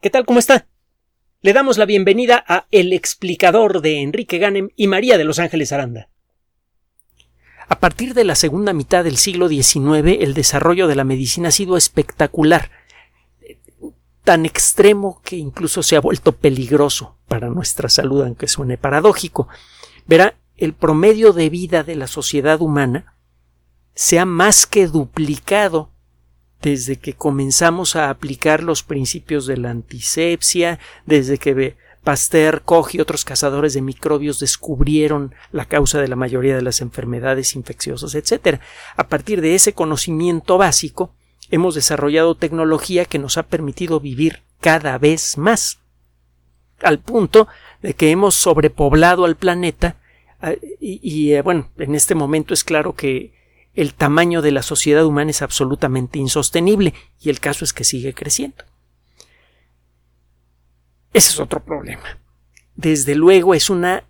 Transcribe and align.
¿Qué 0.00 0.10
tal? 0.10 0.26
¿Cómo 0.26 0.38
está? 0.38 0.66
Le 1.40 1.54
damos 1.54 1.78
la 1.78 1.86
bienvenida 1.86 2.44
a 2.46 2.66
El 2.70 2.92
explicador 2.92 3.80
de 3.80 4.02
Enrique 4.02 4.36
Ganem 4.36 4.68
y 4.76 4.88
María 4.88 5.16
de 5.16 5.24
Los 5.24 5.38
Ángeles 5.38 5.72
Aranda. 5.72 6.10
A 7.66 7.80
partir 7.80 8.12
de 8.12 8.24
la 8.24 8.34
segunda 8.34 8.74
mitad 8.74 9.04
del 9.04 9.16
siglo 9.16 9.48
XIX, 9.48 10.18
el 10.20 10.34
desarrollo 10.34 10.86
de 10.86 10.96
la 10.96 11.04
medicina 11.04 11.48
ha 11.48 11.52
sido 11.52 11.78
espectacular, 11.78 12.70
tan 14.22 14.44
extremo 14.44 15.22
que 15.24 15.36
incluso 15.36 15.82
se 15.82 15.96
ha 15.96 16.00
vuelto 16.00 16.32
peligroso 16.32 17.16
para 17.26 17.48
nuestra 17.48 17.88
salud, 17.88 18.22
aunque 18.22 18.48
suene 18.48 18.76
paradójico. 18.76 19.48
Verá, 20.06 20.36
el 20.58 20.74
promedio 20.74 21.32
de 21.32 21.48
vida 21.48 21.84
de 21.84 21.96
la 21.96 22.06
sociedad 22.06 22.60
humana 22.60 23.16
se 23.94 24.18
ha 24.18 24.26
más 24.26 24.66
que 24.66 24.88
duplicado 24.88 25.90
desde 26.62 26.96
que 26.96 27.14
comenzamos 27.14 27.96
a 27.96 28.10
aplicar 28.10 28.62
los 28.62 28.82
principios 28.82 29.46
de 29.46 29.56
la 29.56 29.70
antisepsia, 29.70 30.78
desde 31.04 31.38
que 31.38 31.76
Pasteur, 32.06 32.62
Koch 32.62 32.94
y 32.94 33.00
otros 33.00 33.24
cazadores 33.24 33.74
de 33.74 33.82
microbios 33.82 34.38
descubrieron 34.38 35.34
la 35.50 35.64
causa 35.64 36.00
de 36.00 36.06
la 36.06 36.14
mayoría 36.14 36.54
de 36.54 36.62
las 36.62 36.80
enfermedades 36.80 37.56
infecciosas, 37.56 38.14
etc. 38.14 38.60
A 38.96 39.08
partir 39.08 39.40
de 39.40 39.56
ese 39.56 39.72
conocimiento 39.72 40.56
básico, 40.56 41.10
hemos 41.50 41.74
desarrollado 41.74 42.36
tecnología 42.36 43.06
que 43.06 43.18
nos 43.18 43.38
ha 43.38 43.42
permitido 43.44 43.98
vivir 43.98 44.42
cada 44.60 44.98
vez 44.98 45.36
más, 45.36 45.80
al 46.80 47.00
punto 47.00 47.48
de 47.82 47.94
que 47.94 48.12
hemos 48.12 48.36
sobrepoblado 48.36 49.24
al 49.24 49.34
planeta 49.34 49.96
ah, 50.40 50.52
y, 50.80 51.32
eh, 51.32 51.42
bueno, 51.42 51.70
en 51.76 51.96
este 51.96 52.14
momento 52.14 52.54
es 52.54 52.62
claro 52.62 52.94
que 52.94 53.32
el 53.76 53.94
tamaño 53.94 54.42
de 54.42 54.50
la 54.50 54.62
sociedad 54.62 55.04
humana 55.04 55.30
es 55.30 55.42
absolutamente 55.42 56.18
insostenible 56.18 56.94
y 57.20 57.28
el 57.28 57.38
caso 57.38 57.64
es 57.64 57.72
que 57.72 57.84
sigue 57.84 58.14
creciendo. 58.14 58.64
Ese 61.12 61.30
es 61.30 61.40
otro 61.40 61.62
problema. 61.64 62.18
Desde 62.74 63.14
luego 63.14 63.54
es 63.54 63.70
una 63.70 64.04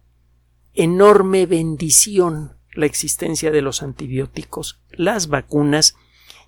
enorme 0.75 1.47
bendición 1.47 2.57
la 2.73 2.87
existencia 2.87 3.51
de 3.51 3.63
los 3.63 3.83
antibióticos, 3.83 4.81
las 4.91 5.29
vacunas 5.29 5.97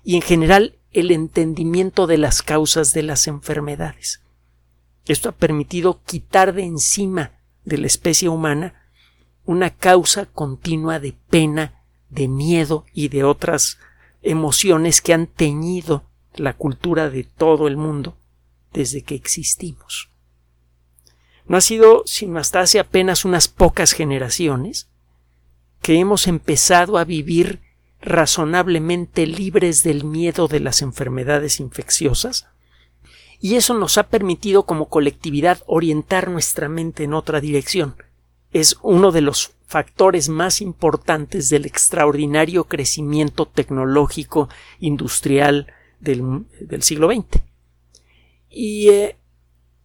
y 0.03 0.15
en 0.15 0.21
general 0.21 0.77
el 0.91 1.11
entendimiento 1.11 2.07
de 2.07 2.17
las 2.17 2.41
causas 2.41 2.93
de 2.93 3.03
las 3.03 3.27
enfermedades. 3.27 4.21
Esto 5.05 5.29
ha 5.29 5.31
permitido 5.33 6.01
quitar 6.03 6.53
de 6.53 6.63
encima 6.63 7.31
de 7.65 7.79
la 7.79 7.87
especie 7.87 8.29
humana 8.29 8.91
una 9.43 9.71
causa 9.71 10.25
continua 10.27 10.99
de 10.99 11.15
pena 11.29 11.78
de 12.09 12.27
miedo 12.27 12.85
y 12.93 13.09
de 13.09 13.23
otras 13.23 13.77
emociones 14.21 15.01
que 15.01 15.13
han 15.13 15.27
teñido 15.27 16.03
la 16.35 16.53
cultura 16.53 17.09
de 17.09 17.23
todo 17.23 17.67
el 17.67 17.77
mundo 17.77 18.17
desde 18.73 19.03
que 19.03 19.15
existimos. 19.15 20.09
No 21.47 21.57
ha 21.57 21.61
sido 21.61 22.03
sino 22.05 22.39
hasta 22.39 22.59
hace 22.59 22.79
apenas 22.79 23.25
unas 23.25 23.47
pocas 23.47 23.93
generaciones 23.93 24.89
que 25.81 25.99
hemos 25.99 26.27
empezado 26.27 26.97
a 26.97 27.05
vivir 27.05 27.61
razonablemente 28.01 29.25
libres 29.25 29.83
del 29.83 30.03
miedo 30.03 30.47
de 30.47 30.59
las 30.59 30.81
enfermedades 30.81 31.59
infecciosas, 31.59 32.47
y 33.41 33.55
eso 33.55 33.73
nos 33.73 33.97
ha 33.97 34.09
permitido 34.09 34.63
como 34.63 34.89
colectividad 34.89 35.63
orientar 35.65 36.29
nuestra 36.29 36.69
mente 36.69 37.05
en 37.05 37.13
otra 37.13 37.39
dirección. 37.39 37.95
Es 38.51 38.77
uno 38.81 39.11
de 39.11 39.21
los 39.21 39.53
factores 39.69 40.29
más 40.29 40.61
importantes 40.61 41.49
del 41.49 41.67
extraordinario 41.67 42.63
crecimiento 42.63 43.45
tecnológico 43.45 44.49
industrial 44.79 45.67
del, 45.99 46.45
siglo 46.81 47.11
XX. 47.11 47.43
Y 48.49 48.89
eh, 48.89 49.15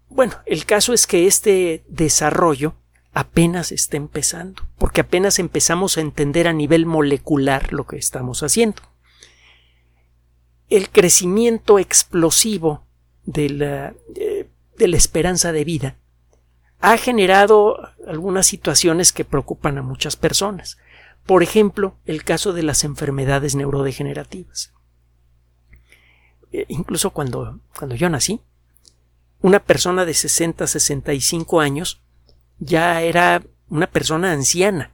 bueno, 0.09 0.35
el 0.47 0.65
caso 0.65 0.95
es 0.95 1.07
que 1.07 1.27
este 1.27 1.85
desarrollo 1.87 2.75
apenas 3.13 3.73
está 3.73 3.99
empezando, 3.99 4.67
porque 4.79 5.03
apenas 5.03 5.39
empezamos 5.39 5.99
a 5.99 6.01
entender 6.01 6.49
a 6.49 6.55
nivel 6.55 6.87
molecular 6.87 7.73
lo 7.75 7.87
que 7.87 7.97
estamos 7.97 8.43
haciendo. 8.43 8.81
El 10.71 10.89
crecimiento 10.89 11.79
explosivo 11.79 12.87
de 13.27 13.51
la, 13.51 13.95
eh, 14.17 14.49
de 14.79 14.89
la 14.89 14.97
esperanza 14.97 15.53
de 15.53 15.65
vida 15.65 15.99
ha 16.85 16.99
generado 16.99 17.79
algunas 18.07 18.47
situaciones 18.47 19.15
que 19.15 19.25
preocupan 19.25 19.79
a 19.79 19.83
muchas 19.83 20.17
personas. 20.17 20.77
Por 21.25 21.43
ejemplo, 21.43 21.97
el 22.05 22.25
caso 22.25 22.53
de 22.53 22.63
las 22.63 22.85
enfermedades 22.85 23.55
neurodegenerativas. 23.55 24.75
Eh, 26.53 26.67
incluso 26.69 27.09
cuando, 27.09 27.59
cuando 27.75 27.95
yo 27.97 28.11
nací, 28.11 28.43
una 29.41 29.61
persona 29.61 30.05
de 30.05 30.13
60, 30.13 30.67
65 30.67 31.61
años 31.63 32.03
ya 32.59 33.01
era 33.01 33.43
una 33.71 33.87
persona 33.87 34.33
anciana. 34.33 34.93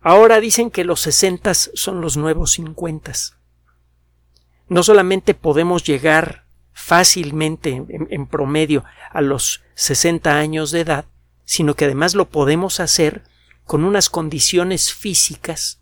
Ahora 0.00 0.40
dicen 0.40 0.72
que 0.72 0.82
los 0.82 0.98
60 1.02 1.54
son 1.54 2.00
los 2.00 2.16
nuevos 2.16 2.50
50. 2.52 3.12
No 4.68 4.82
solamente 4.82 5.34
podemos 5.34 5.84
llegar 5.84 6.43
fácilmente 6.74 7.82
en, 7.88 8.26
promedio 8.26 8.84
a 9.10 9.22
los 9.22 9.62
60 9.74 10.36
años 10.36 10.72
de 10.72 10.80
edad, 10.80 11.06
sino 11.44 11.74
que 11.74 11.86
además 11.86 12.14
lo 12.14 12.28
podemos 12.28 12.80
hacer 12.80 13.22
con 13.64 13.84
unas 13.84 14.10
condiciones 14.10 14.92
físicas 14.92 15.80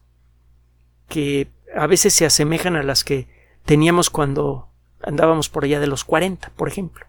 que 1.08 1.50
a 1.74 1.86
veces 1.86 2.12
se 2.14 2.26
asemejan 2.26 2.76
a 2.76 2.82
las 2.82 3.02
que 3.02 3.28
teníamos 3.64 4.10
cuando 4.10 4.68
andábamos 5.02 5.48
por 5.48 5.64
allá 5.64 5.80
de 5.80 5.86
los 5.86 6.04
40, 6.04 6.50
por 6.50 6.68
ejemplo. 6.68 7.06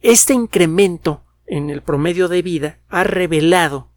Este 0.00 0.32
incremento 0.32 1.22
en 1.46 1.70
el 1.70 1.82
promedio 1.82 2.28
de 2.28 2.42
vida 2.42 2.78
ha 2.88 3.04
revelado 3.04 3.88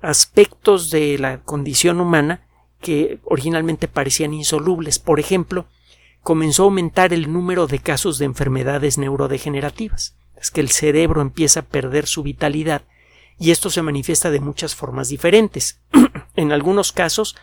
aspectos 0.00 0.90
de 0.90 1.18
la 1.18 1.42
condición 1.42 2.00
humana 2.00 2.45
que 2.86 3.18
originalmente 3.24 3.88
parecían 3.88 4.32
insolubles. 4.32 5.00
Por 5.00 5.18
ejemplo, 5.18 5.66
comenzó 6.22 6.62
a 6.62 6.66
aumentar 6.66 7.12
el 7.12 7.32
número 7.32 7.66
de 7.66 7.80
casos 7.80 8.18
de 8.18 8.26
enfermedades 8.26 8.96
neurodegenerativas. 8.96 10.14
Es 10.40 10.52
que 10.52 10.60
el 10.60 10.70
cerebro 10.70 11.20
empieza 11.20 11.60
a 11.60 11.64
perder 11.64 12.06
su 12.06 12.22
vitalidad 12.22 12.82
y 13.40 13.50
esto 13.50 13.70
se 13.70 13.82
manifiesta 13.82 14.30
de 14.30 14.38
muchas 14.38 14.76
formas 14.76 15.08
diferentes. 15.08 15.80
en 16.36 16.52
algunos 16.52 16.92
casos 16.92 17.34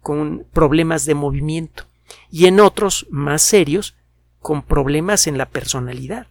con 0.00 0.44
problemas 0.52 1.04
de 1.04 1.14
movimiento 1.14 1.84
y 2.28 2.46
en 2.46 2.58
otros 2.58 3.06
más 3.08 3.42
serios 3.42 3.94
con 4.40 4.62
problemas 4.62 5.28
en 5.28 5.38
la 5.38 5.48
personalidad. 5.48 6.26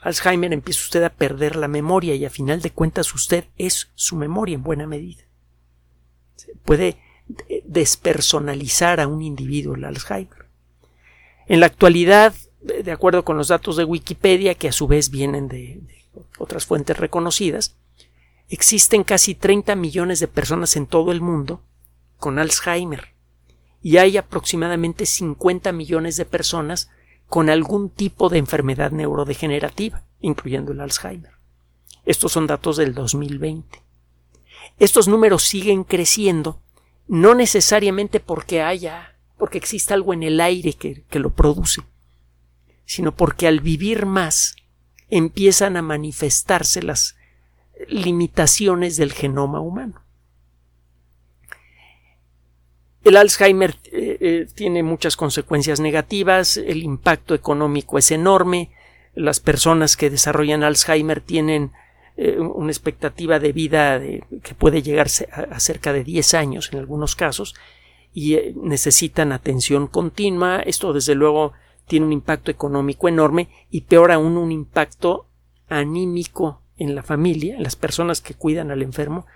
Alzheimer 0.00 0.54
empieza 0.54 0.80
usted 0.80 1.02
a 1.04 1.10
perder 1.10 1.54
la 1.54 1.68
memoria 1.68 2.14
y 2.14 2.24
a 2.24 2.30
final 2.30 2.62
de 2.62 2.70
cuentas 2.70 3.14
usted 3.14 3.44
es 3.58 3.90
su 3.94 4.16
memoria 4.16 4.54
en 4.54 4.62
buena 4.62 4.86
medida 4.86 5.24
puede 6.64 6.96
despersonalizar 7.64 9.00
a 9.00 9.06
un 9.06 9.22
individuo 9.22 9.74
el 9.74 9.84
Alzheimer. 9.84 10.46
En 11.46 11.60
la 11.60 11.66
actualidad, 11.66 12.34
de 12.60 12.92
acuerdo 12.92 13.24
con 13.24 13.36
los 13.36 13.48
datos 13.48 13.76
de 13.76 13.84
Wikipedia, 13.84 14.54
que 14.54 14.68
a 14.68 14.72
su 14.72 14.86
vez 14.86 15.10
vienen 15.10 15.48
de, 15.48 15.80
otras 16.38 16.66
fuentes 16.66 16.96
reconocidas, 16.96 17.76
existen 18.48 19.04
casi 19.04 19.34
30 19.34 19.74
millones 19.76 20.20
de 20.20 20.28
personas 20.28 20.76
en 20.76 20.86
todo 20.86 21.12
el 21.12 21.20
mundo 21.20 21.62
con 22.18 22.38
Alzheimer 22.38 23.08
y 23.82 23.96
hay 23.96 24.16
aproximadamente 24.16 25.06
50 25.06 25.72
millones 25.72 26.16
de 26.16 26.24
personas 26.24 26.90
con 27.28 27.48
algún 27.48 27.90
tipo 27.90 28.28
de 28.28 28.38
enfermedad 28.38 28.92
neurodegenerativa, 28.92 30.04
incluyendo 30.20 30.72
el 30.72 30.80
Alzheimer. 30.80 31.32
Estos 32.04 32.32
son 32.32 32.46
datos 32.46 32.76
del 32.76 32.94
2020. 32.94 33.81
Estos 34.78 35.08
números 35.08 35.44
siguen 35.44 35.84
creciendo, 35.84 36.60
no 37.06 37.34
necesariamente 37.34 38.20
porque 38.20 38.62
haya, 38.62 39.16
porque 39.38 39.58
exista 39.58 39.94
algo 39.94 40.14
en 40.14 40.22
el 40.22 40.40
aire 40.40 40.72
que, 40.72 41.04
que 41.08 41.18
lo 41.18 41.30
produce, 41.30 41.82
sino 42.84 43.14
porque 43.14 43.46
al 43.46 43.60
vivir 43.60 44.06
más 44.06 44.56
empiezan 45.08 45.76
a 45.76 45.82
manifestarse 45.82 46.82
las 46.82 47.16
limitaciones 47.88 48.96
del 48.96 49.12
genoma 49.12 49.60
humano. 49.60 50.02
El 53.04 53.16
Alzheimer 53.16 53.76
eh, 53.86 54.16
eh, 54.20 54.46
tiene 54.54 54.82
muchas 54.82 55.16
consecuencias 55.16 55.80
negativas, 55.80 56.56
el 56.56 56.82
impacto 56.82 57.34
económico 57.34 57.98
es 57.98 58.12
enorme, 58.12 58.70
las 59.14 59.40
personas 59.40 59.96
que 59.96 60.08
desarrollan 60.08 60.62
Alzheimer 60.62 61.20
tienen 61.20 61.72
eh, 62.16 62.38
una 62.38 62.70
expectativa 62.70 63.38
de 63.38 63.52
vida 63.52 64.00
que 64.00 64.54
puede 64.54 64.82
llegar 64.82 65.08
a, 65.32 65.60
cerca 65.60 65.92
de 65.92 66.04
10 66.04 66.34
años 66.34 66.70
en 66.72 66.78
algunos 66.78 67.16
casos 67.16 67.54
y 68.12 68.34
eh, 68.34 68.54
necesitan 68.56 69.32
atención 69.32 69.86
continua. 69.86 70.60
Esto 70.60 70.92
desde 70.92 71.14
luego 71.14 71.52
tiene 71.86 72.06
un 72.06 72.12
impacto 72.12 72.50
económico 72.50 73.08
enorme 73.08 73.48
y 73.70 73.82
peor 73.82 74.12
aún 74.12 74.36
un 74.36 74.52
impacto 74.52 75.26
anímico 75.68 76.60
en 76.76 76.94
la 76.94 77.02
familia, 77.02 77.56
en 77.56 77.62
las 77.62 77.76
personas 77.76 78.20
que 78.20 78.34
cuidan 78.34 78.70
al 78.70 78.82
enfermo, 78.82 79.26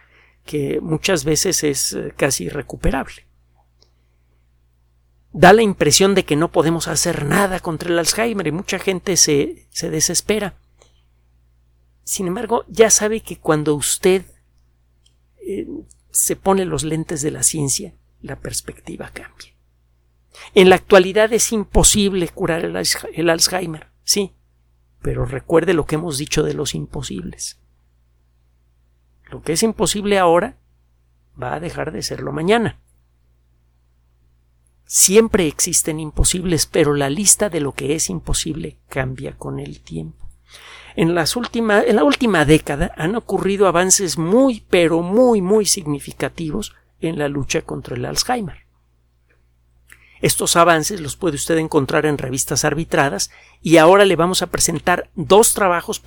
que 0.45 0.81
muchas 0.81 1.25
veces 1.25 1.65
es 1.65 1.93
eh, 1.95 2.13
casi 2.17 2.45
irrecuperable. 2.45 3.27
da 5.33 5.53
la 5.53 5.63
impresión 5.63 6.15
de 6.15 6.25
que 6.25 6.37
no 6.37 6.51
podemos 6.51 6.89
hacer 6.89 7.25
nada 7.27 7.61
contra 7.61 7.91
el 7.91 7.99
Alzheimer 7.99 8.47
y 8.47 8.53
mucha 8.53 8.79
gente 8.79 9.17
se, 9.17 9.67
se 9.71 9.91
desespera. 9.91 10.55
Sin 12.07 12.29
embargo, 12.29 12.65
ya 12.69 12.89
sabe 12.89 13.21
que 13.21 13.37
cuando 13.37 13.75
usted 13.75 14.25
eh, 15.45 15.67
se 16.13 16.37
pone 16.37 16.65
los 16.65 16.85
lentes 16.85 17.21
de 17.21 17.33
la 17.33 17.43
ciencia, 17.43 17.95
la 18.23 18.37
perspectiva 18.37 19.11
cambia. 19.13 19.57
En 20.55 20.71
la 20.71 20.77
actualidad 20.77 21.33
es 21.33 21.51
imposible 21.51 22.29
curar 22.29 22.65
el, 22.65 22.81
el 23.13 23.29
Alzheimer, 23.29 23.89
sí, 24.05 24.37
pero 25.03 25.25
recuerde 25.25 25.75
lo 25.75 25.85
que 25.85 25.97
hemos 25.97 26.17
dicho 26.17 26.45
de 26.45 26.55
los 26.55 26.77
imposibles. 26.77 27.59
Lo 29.29 29.43
que 29.43 29.55
es 29.55 29.65
imposible 29.65 30.21
ahora 30.21 30.59
va 31.41 31.55
a 31.55 31.61
dejar 31.61 31.91
de 31.91 32.03
serlo 32.03 32.31
mañana. 32.31 32.79
Siempre 34.85 35.49
existen 35.49 35.99
imposibles, 35.99 36.67
pero 36.67 36.95
la 36.95 37.11
lista 37.11 37.49
de 37.51 37.59
lo 37.59 37.73
que 37.73 37.97
es 37.97 38.11
imposible 38.11 38.79
cambia 38.89 39.37
con 39.37 39.59
el 39.59 39.81
tiempo. 39.81 40.27
En, 40.97 41.15
las 41.15 41.37
en 41.37 41.97
la 41.97 42.05
última 42.05 42.45
década 42.47 42.93
han 42.97 43.17
ocurrido 43.17 43.69
avances 43.69 44.17
muy, 44.17 44.65
pero 44.71 45.03
muy, 45.03 45.43
muy 45.43 45.67
significativos 45.67 46.75
en 47.01 47.19
la 47.19 47.29
lucha 47.29 47.63
contra 47.63 47.97
el 47.97 48.07
Alzheimer. 48.07 48.67
Estos 50.23 50.57
avances 50.57 51.01
los 51.01 51.17
puede 51.17 51.37
usted 51.37 51.59
encontrar 51.59 52.07
en 52.07 52.17
revistas 52.17 52.65
arbitradas 52.65 53.31
y 53.61 53.77
ahora 53.77 54.07
le 54.07 54.17
vamos 54.17 54.41
a 54.41 54.47
presentar 54.47 55.11
dos 55.15 55.53
trabajos 55.53 56.03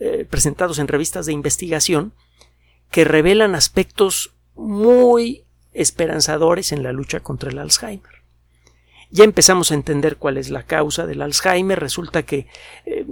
eh, 0.00 0.26
presentados 0.28 0.78
en 0.80 0.88
revistas 0.88 1.26
de 1.26 1.32
investigación 1.32 2.12
que 2.90 3.04
revelan 3.04 3.54
aspectos 3.54 4.34
muy 4.56 5.44
esperanzadores 5.72 6.72
en 6.72 6.82
la 6.82 6.92
lucha 6.92 7.20
contra 7.20 7.50
el 7.50 7.58
Alzheimer. 7.58 8.16
Ya 9.10 9.24
empezamos 9.24 9.70
a 9.70 9.74
entender 9.74 10.16
cuál 10.16 10.36
es 10.36 10.50
la 10.50 10.64
causa 10.64 11.06
del 11.06 11.22
Alzheimer. 11.22 11.78
Resulta 11.78 12.24
que, 12.24 12.48
eh, 12.86 13.06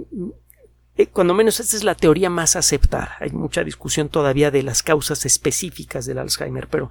eh, 0.97 1.07
cuando 1.07 1.33
menos 1.33 1.59
esta 1.59 1.75
es 1.75 1.83
la 1.83 1.95
teoría 1.95 2.29
más 2.29 2.55
aceptada. 2.55 3.15
Hay 3.19 3.31
mucha 3.31 3.63
discusión 3.63 4.09
todavía 4.09 4.51
de 4.51 4.63
las 4.63 4.83
causas 4.83 5.25
específicas 5.25 6.05
del 6.05 6.19
Alzheimer, 6.19 6.67
pero 6.67 6.89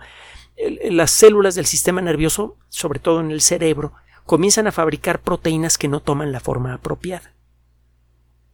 las 0.91 1.11
células 1.11 1.55
del 1.55 1.67
sistema 1.67 2.01
nervioso, 2.01 2.57
sobre 2.69 3.01
todo 3.01 3.21
en 3.21 3.31
el 3.31 3.41
cerebro, 3.41 3.93
comienzan 4.25 4.67
a 4.67 4.73
fabricar 4.73 5.21
proteínas 5.21 5.79
que 5.79 5.89
no 5.89 6.01
toman 6.01 6.33
la 6.33 6.41
forma 6.41 6.75
apropiada. 6.75 7.33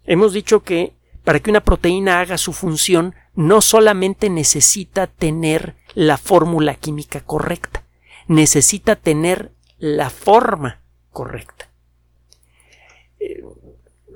Hemos 0.04 0.32
dicho 0.32 0.60
que 0.60 0.94
para 1.24 1.40
que 1.40 1.50
una 1.50 1.60
proteína 1.60 2.20
haga 2.20 2.38
su 2.38 2.52
función, 2.52 3.14
no 3.34 3.60
solamente 3.60 4.30
necesita 4.30 5.06
tener 5.06 5.76
la 5.94 6.16
fórmula 6.16 6.74
química 6.74 7.20
correcta, 7.20 7.84
necesita 8.26 8.96
tener 8.96 9.52
la 9.78 10.10
forma 10.10 10.80
correcta. 11.10 11.68
Eh, 13.18 13.42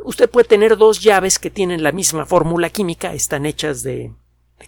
usted 0.05 0.31
puede 0.31 0.47
tener 0.47 0.77
dos 0.77 1.03
llaves 1.03 1.39
que 1.39 1.51
tienen 1.51 1.83
la 1.83 1.93
misma 1.93 2.27
fórmula 2.27 2.71
química, 2.71 3.13
están 3.13 3.47
hechas 3.47 3.83
de, 3.83 4.13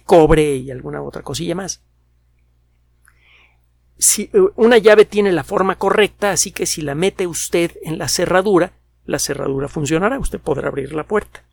cobre 0.05 0.55
y 0.57 0.71
alguna 0.71 1.01
otra 1.01 1.23
cosilla 1.23 1.55
más. 1.55 1.81
Si, 3.97 4.29
eh, 4.33 4.39
una 4.55 4.77
llave 4.77 5.05
tiene 5.05 5.31
la 5.31 5.43
forma 5.43 5.77
correcta, 5.77 6.31
así 6.31 6.51
que 6.51 6.65
si 6.65 6.81
la 6.81 6.95
mete 6.95 7.25
usted 7.25 7.77
en 7.83 7.97
la 7.97 8.09
cerradura, 8.09 8.73
la 9.05 9.19
cerradura 9.19 9.67
funcionará, 9.67 10.19
usted 10.19 10.39
podrá 10.39 10.67
abrir 10.67 10.93
la 10.93 11.07
puerta. 11.07 11.43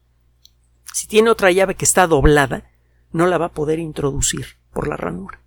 Si 0.92 1.06
tiene 1.06 1.30
otra 1.30 1.50
llave 1.52 1.74
que 1.74 1.84
está 1.84 2.06
doblada, 2.06 2.70
no 3.12 3.26
la 3.26 3.38
va 3.38 3.46
a 3.46 3.52
poder 3.52 3.78
introducir 3.78 4.58
por 4.72 4.88
la 4.88 4.96
ranura. 4.96 5.40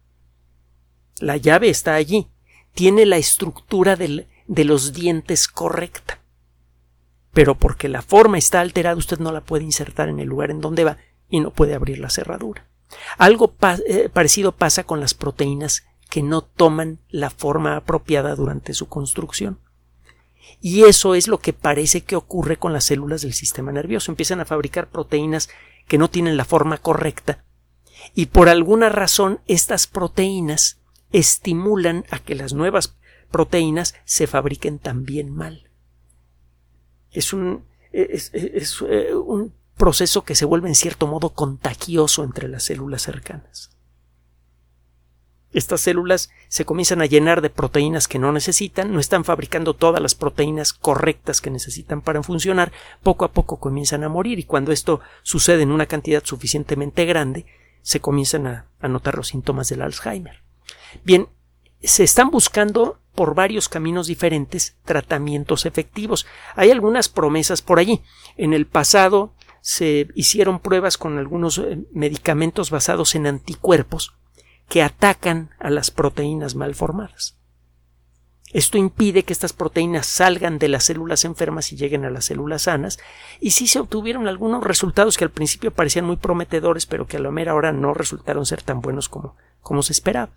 La 1.20 1.38
llave 1.38 1.70
está 1.70 1.96
allí, 1.96 2.28
tiene 2.74 3.06
la 3.06 3.18
estructura 3.18 3.96
de 3.96 4.66
los 4.66 4.94
dientes 4.94 5.48
correcta. 5.48 6.22
Pero 7.34 7.56
porque 7.56 7.90
la 7.90 8.02
forma 8.02 8.38
está 8.38 8.62
alterada, 8.62 8.96
usted 8.96 9.20
no 9.20 9.32
la 9.32 9.42
puede 9.42 9.64
insertar 9.64 10.10
en 10.10 10.20
el 10.20 10.28
lugar 10.28 10.52
en 10.52 10.62
donde 10.62 10.84
va 10.84 10.98
y 11.30 11.40
no 11.40 11.52
puede 11.52 11.76
abrir 11.76 12.00
la 12.00 12.10
cerradura. 12.10 12.68
Algo 13.18 13.54
eh, 13.88 14.10
parecido 14.12 14.54
pasa 14.54 14.84
con 14.84 15.00
las 15.00 15.14
proteínas 15.14 15.86
que 16.10 16.24
no 16.24 16.42
toman 16.42 17.00
la 17.10 17.30
forma 17.30 17.76
apropiada 17.76 18.36
durante 18.36 18.74
su 18.74 18.88
construcción. 18.88 19.60
Y 20.62 20.84
eso 20.84 21.14
es 21.14 21.28
lo 21.28 21.40
que 21.40 21.54
parece 21.54 22.02
que 22.02 22.16
ocurre 22.16 22.58
con 22.58 22.74
las 22.74 22.86
células 22.86 23.22
del 23.22 23.34
sistema 23.34 23.72
nervioso. 23.72 24.12
Empiezan 24.12 24.40
a 24.40 24.46
fabricar 24.46 24.88
proteínas 24.90 25.50
que 25.88 25.98
no 25.98 26.10
tienen 26.10 26.38
la 26.38 26.46
forma 26.46 26.78
correcta 26.78 27.44
y 28.14 28.28
por 28.28 28.50
alguna 28.50 28.90
razón 28.90 29.42
estas 29.48 29.88
proteínas 29.88 30.80
estimulan 31.12 32.06
a 32.10 32.20
que 32.20 32.36
las 32.36 32.54
nuevas 32.54 32.98
proteínas 33.32 33.96
se 34.06 34.28
fabriquen 34.28 34.80
también 34.80 35.34
mal. 35.34 35.67
Es 37.12 37.34
un, 37.34 37.64
es, 37.92 38.32
eh, 38.34 39.14
un 39.16 39.54
proceso 39.76 40.24
que 40.24 40.36
se 40.36 40.46
vuelve 40.46 40.68
en 40.68 40.76
cierto 40.76 41.08
modo 41.08 41.30
contagioso 41.30 42.24
entre 42.24 42.48
las 42.48 42.64
células 42.64 43.02
cercanas. 43.02 43.72
Estas 45.54 45.82
células 45.82 46.30
se 46.50 46.66
comienzan 46.66 47.02
a 47.02 47.06
llenar 47.06 47.42
de 47.42 47.50
proteínas 47.50 48.08
que 48.08 48.20
no 48.20 48.32
necesitan, 48.32 48.94
no 48.94 49.00
están 49.00 49.24
fabricando 49.24 49.74
todas 49.74 50.02
las 50.02 50.14
proteínas 50.14 50.74
correctas 50.74 51.42
que 51.42 51.50
necesitan 51.50 52.02
para 52.02 52.22
funcionar, 52.22 52.72
poco 53.02 53.24
a 53.26 53.32
poco 53.32 53.58
comienzan 53.58 54.04
a 54.04 54.10
morir 54.10 54.40
y 54.40 54.44
cuando 54.44 54.72
esto 54.72 55.00
sucede 55.24 55.64
en 55.64 55.72
una 55.72 55.86
cantidad 55.86 56.24
suficientemente 56.24 57.06
grande, 57.06 57.46
se 57.82 58.02
comienzan 58.02 58.48
a, 58.48 58.68
notar 58.88 59.16
los 59.16 59.30
síntomas 59.30 59.70
del 59.70 59.82
Alzheimer. 59.82 60.44
Bien, 61.06 61.30
se 61.82 62.04
están 62.04 62.30
buscando 62.30 63.00
por 63.18 63.34
varios 63.34 63.68
caminos 63.68 64.06
diferentes 64.06 64.78
tratamientos 64.86 65.66
efectivos. 65.66 66.28
Hay 66.56 66.70
algunas 66.70 67.10
promesas 67.10 67.64
por 67.64 67.80
allí. 67.80 68.04
En 68.38 68.54
el 68.54 68.68
pasado 68.68 69.34
se 69.60 70.08
hicieron 70.14 70.60
pruebas 70.60 71.00
con 71.00 71.18
algunos 71.18 71.58
eh, 71.58 71.80
medicamentos 71.94 72.70
basados 72.70 73.16
en 73.16 73.26
anticuerpos 73.26 74.14
que 74.70 74.84
atacan 74.84 75.50
a 75.58 75.72
las 75.72 75.90
proteínas 75.90 76.54
mal 76.54 76.76
formadas. 76.76 77.40
Esto 78.54 78.78
impide 78.78 79.24
que 79.24 79.34
estas 79.34 79.52
proteínas 79.52 80.06
salgan 80.06 80.60
de 80.60 80.68
las 80.68 80.84
células 80.84 81.26
enfermas 81.26 81.74
y 81.74 81.76
lleguen 81.76 82.06
a 82.06 82.12
las 82.12 82.26
células 82.26 82.62
sanas, 82.62 83.00
y 83.40 83.52
sí 83.52 83.66
se 83.66 83.80
obtuvieron 83.80 84.28
algunos 84.28 84.64
resultados 84.64 85.18
que 85.18 85.24
al 85.24 85.32
principio 85.32 85.72
parecían 85.72 86.06
muy 86.06 86.18
prometedores, 86.18 86.86
pero 86.86 87.08
que 87.08 87.18
a 87.18 87.20
la 87.20 87.32
mera 87.32 87.56
hora 87.56 87.72
no 87.72 87.96
resultaron 87.96 88.46
ser 88.46 88.62
tan 88.62 88.80
buenos 88.80 89.10
como, 89.10 89.36
como 89.62 89.82
se 89.82 89.94
esperaba. 89.94 90.30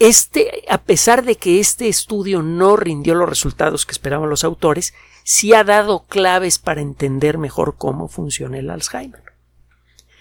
Este, 0.00 0.64
a 0.70 0.78
pesar 0.78 1.24
de 1.26 1.36
que 1.36 1.60
este 1.60 1.86
estudio 1.86 2.40
no 2.40 2.74
rindió 2.74 3.14
los 3.14 3.28
resultados 3.28 3.84
que 3.84 3.92
esperaban 3.92 4.30
los 4.30 4.44
autores, 4.44 4.94
sí 5.24 5.52
ha 5.52 5.62
dado 5.62 6.06
claves 6.06 6.58
para 6.58 6.80
entender 6.80 7.36
mejor 7.36 7.76
cómo 7.76 8.08
funciona 8.08 8.58
el 8.58 8.70
Alzheimer. 8.70 9.22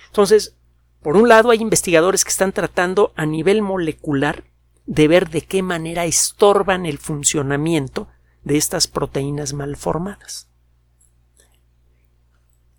Entonces, 0.08 0.58
por 1.02 1.16
un 1.16 1.30
lado, 1.30 1.50
hay 1.50 1.62
investigadores 1.62 2.26
que 2.26 2.30
están 2.30 2.52
tratando 2.52 3.14
a 3.16 3.26
nivel 3.26 3.62
molecular 3.62 4.44
de 4.86 5.08
ver 5.08 5.30
de 5.30 5.44
qué 5.44 5.64
manera 5.64 6.04
estorban 6.04 6.86
el 6.86 6.98
funcionamiento 6.98 8.10
de 8.44 8.58
estas 8.58 8.88
proteínas 8.88 9.54
mal 9.54 9.78
formadas. 9.78 10.50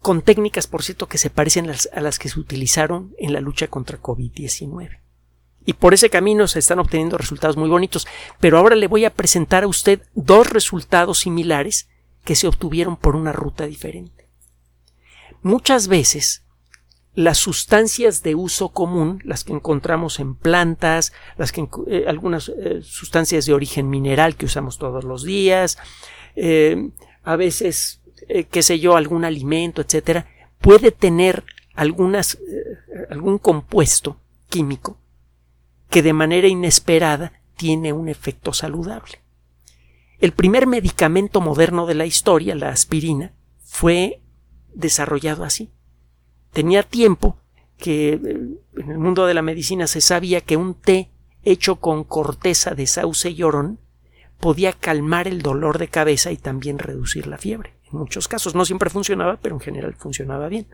Con 0.00 0.20
técnicas, 0.20 0.66
por 0.66 0.82
cierto, 0.82 1.08
que 1.08 1.16
se 1.16 1.30
parecen 1.30 1.70
a 1.70 2.00
las 2.02 2.18
que 2.18 2.28
se 2.28 2.38
utilizaron 2.38 3.14
en 3.18 3.32
la 3.32 3.40
lucha 3.40 3.68
contra 3.68 4.02
COVID-19. 4.02 4.99
Y 5.66 5.74
por 5.74 5.94
ese 5.94 6.10
camino 6.10 6.48
se 6.48 6.58
están 6.58 6.78
obteniendo 6.78 7.18
resultados 7.18 7.56
muy 7.56 7.68
bonitos. 7.68 8.06
Pero 8.40 8.58
ahora 8.58 8.76
le 8.76 8.86
voy 8.86 9.04
a 9.04 9.14
presentar 9.14 9.64
a 9.64 9.68
usted 9.68 10.00
dos 10.14 10.48
resultados 10.48 11.18
similares 11.18 11.88
que 12.24 12.34
se 12.34 12.46
obtuvieron 12.46 12.96
por 12.96 13.16
una 13.16 13.32
ruta 13.32 13.66
diferente. 13.66 14.28
Muchas 15.42 15.88
veces 15.88 16.44
las 17.14 17.38
sustancias 17.38 18.22
de 18.22 18.34
uso 18.34 18.70
común, 18.70 19.20
las 19.24 19.44
que 19.44 19.52
encontramos 19.52 20.20
en 20.20 20.34
plantas, 20.34 21.12
las 21.36 21.50
que 21.52 21.68
eh, 21.88 22.04
algunas 22.06 22.48
eh, 22.48 22.80
sustancias 22.82 23.46
de 23.46 23.52
origen 23.52 23.90
mineral 23.90 24.36
que 24.36 24.46
usamos 24.46 24.78
todos 24.78 25.04
los 25.04 25.24
días, 25.24 25.76
eh, 26.36 26.90
a 27.24 27.36
veces, 27.36 28.00
qué 28.50 28.62
sé 28.62 28.78
yo, 28.78 28.96
algún 28.96 29.24
alimento, 29.24 29.82
etcétera, 29.82 30.26
puede 30.60 30.92
tener 30.92 31.44
algunas, 31.74 32.38
algún 33.10 33.38
compuesto 33.38 34.16
químico 34.48 34.96
que 35.90 36.02
de 36.02 36.12
manera 36.12 36.48
inesperada 36.48 37.32
tiene 37.56 37.92
un 37.92 38.08
efecto 38.08 38.52
saludable. 38.52 39.20
El 40.18 40.32
primer 40.32 40.66
medicamento 40.66 41.40
moderno 41.40 41.86
de 41.86 41.94
la 41.94 42.06
historia, 42.06 42.54
la 42.54 42.70
aspirina, 42.70 43.32
fue 43.62 44.20
desarrollado 44.72 45.44
así 45.44 45.70
tenía 46.52 46.82
tiempo 46.82 47.38
que 47.76 48.12
eh, 48.12 48.18
en 48.76 48.90
el 48.90 48.98
mundo 48.98 49.26
de 49.26 49.34
la 49.34 49.42
medicina 49.42 49.86
se 49.86 50.00
sabía 50.00 50.40
que 50.40 50.56
un 50.56 50.74
té 50.74 51.10
hecho 51.42 51.76
con 51.76 52.04
corteza 52.04 52.74
de 52.74 52.86
sauce 52.86 53.30
y 53.30 53.42
orón 53.42 53.78
podía 54.38 54.72
calmar 54.72 55.28
el 55.28 55.42
dolor 55.42 55.78
de 55.78 55.88
cabeza 55.88 56.32
y 56.32 56.36
también 56.36 56.78
reducir 56.78 57.26
la 57.26 57.38
fiebre. 57.38 57.74
En 57.90 57.98
muchos 57.98 58.28
casos 58.28 58.54
no 58.54 58.64
siempre 58.64 58.90
funcionaba, 58.90 59.38
pero 59.40 59.56
en 59.56 59.60
general 59.60 59.94
funcionaba 59.94 60.48
bien. 60.48 60.66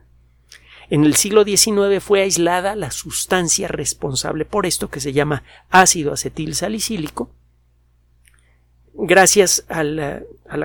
En 0.88 1.05
el 1.05 1.16
siglo 1.16 1.45
XIX 1.45 2.02
fue 2.02 2.23
aislada 2.23 2.76
la 2.76 2.90
sustancia 2.90 3.69
responsable 3.69 4.45
por 4.45 4.66
esto 4.66 4.88
que 4.88 5.00
se 5.00 5.12
llama 5.12 5.43
ácido 5.71 6.12
acetil 6.12 6.55
salicílico. 6.55 7.31
Gracias 8.99 9.66
a 9.69 9.83
la, 9.85 10.23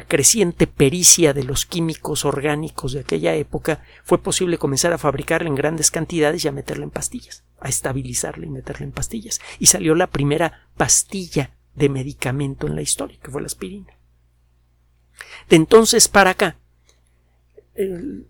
creciente 0.08 0.66
pericia 0.66 1.34
de 1.34 1.44
los 1.44 1.66
químicos 1.66 2.24
orgánicos 2.24 2.94
de 2.94 3.01
aquella 3.01 3.36
época, 3.36 3.84
fue 4.06 4.20
posible 4.20 4.58
comenzar 4.58 4.94
a 4.94 4.98
fabricarla 4.98 5.50
en 5.50 5.56
grandes 5.56 5.92
cantidades 5.92 6.46
y 6.46 6.48
a 6.48 6.54
meterla 6.54 6.86
en 6.86 6.92
pastillas, 6.92 7.44
a 7.60 7.68
estabilizarla 7.68 8.46
y 8.46 8.50
meterla 8.50 8.86
en 8.86 8.94
pastillas. 8.94 9.42
Y 9.60 9.66
salió 9.66 9.96
la 9.96 10.08
primera 10.08 10.70
pastilla 10.78 11.51
de 11.75 11.90
medicamento 11.90 12.68
en 12.68 12.75
la 12.75 12.82
historia, 12.82 13.18
que 13.22 13.32
fue 13.32 13.42
la 13.42 13.48
aspirina. 13.48 13.94
De 15.50 15.58
entonces 15.58 16.08
para 16.08 16.32
acá, 16.32 16.58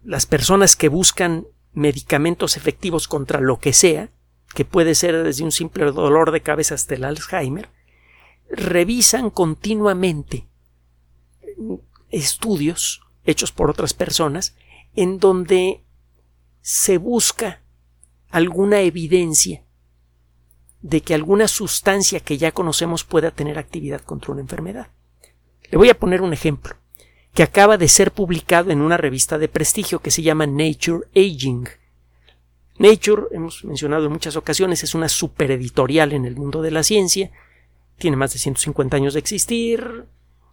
las 0.03 0.25
personas 0.25 0.75
que 0.75 0.87
buscan 0.87 1.45
medicamentos 1.73 2.57
efectivos 2.57 3.07
contra 3.07 3.39
lo 3.39 3.59
que 3.59 3.73
sea, 3.73 4.09
que 4.53 4.65
puede 4.65 4.95
ser 4.95 5.23
desde 5.23 5.43
un 5.43 5.51
simple 5.51 5.85
dolor 5.85 6.31
de 6.31 6.41
cabeza 6.41 6.75
hasta 6.75 6.95
el 6.95 7.03
Alzheimer, 7.03 7.69
revisan 8.49 9.29
continuamente 9.29 10.47
estudios 12.09 13.01
hechos 13.23 13.51
por 13.51 13.69
otras 13.69 13.93
personas 13.93 14.55
en 14.95 15.19
donde 15.19 15.83
se 16.61 16.97
busca 16.97 17.61
alguna 18.29 18.81
evidencia 18.81 19.63
de 20.81 21.01
que 21.01 21.13
alguna 21.13 21.47
sustancia 21.47 22.19
que 22.19 22.37
ya 22.37 22.51
conocemos 22.51 23.03
pueda 23.03 23.31
tener 23.31 23.57
actividad 23.57 24.01
contra 24.01 24.31
una 24.31 24.41
enfermedad. 24.41 24.87
Le 25.69 25.77
voy 25.77 25.89
a 25.89 25.97
poner 25.97 26.21
un 26.21 26.33
ejemplo 26.33 26.80
que 27.33 27.43
acaba 27.43 27.77
de 27.77 27.87
ser 27.87 28.11
publicado 28.11 28.71
en 28.71 28.81
una 28.81 28.97
revista 28.97 29.37
de 29.37 29.47
prestigio 29.47 29.99
que 29.99 30.11
se 30.11 30.21
llama 30.21 30.47
Nature 30.47 31.07
Aging. 31.15 31.67
Nature, 32.77 33.23
hemos 33.31 33.63
mencionado 33.63 34.05
en 34.05 34.11
muchas 34.11 34.35
ocasiones, 34.35 34.83
es 34.83 34.95
una 34.95 35.07
supereditorial 35.07 36.13
en 36.13 36.25
el 36.25 36.35
mundo 36.35 36.61
de 36.61 36.71
la 36.71 36.83
ciencia, 36.83 37.31
tiene 37.97 38.17
más 38.17 38.33
de 38.33 38.39
150 38.39 38.97
años 38.97 39.13
de 39.13 39.19
existir, 39.19 40.05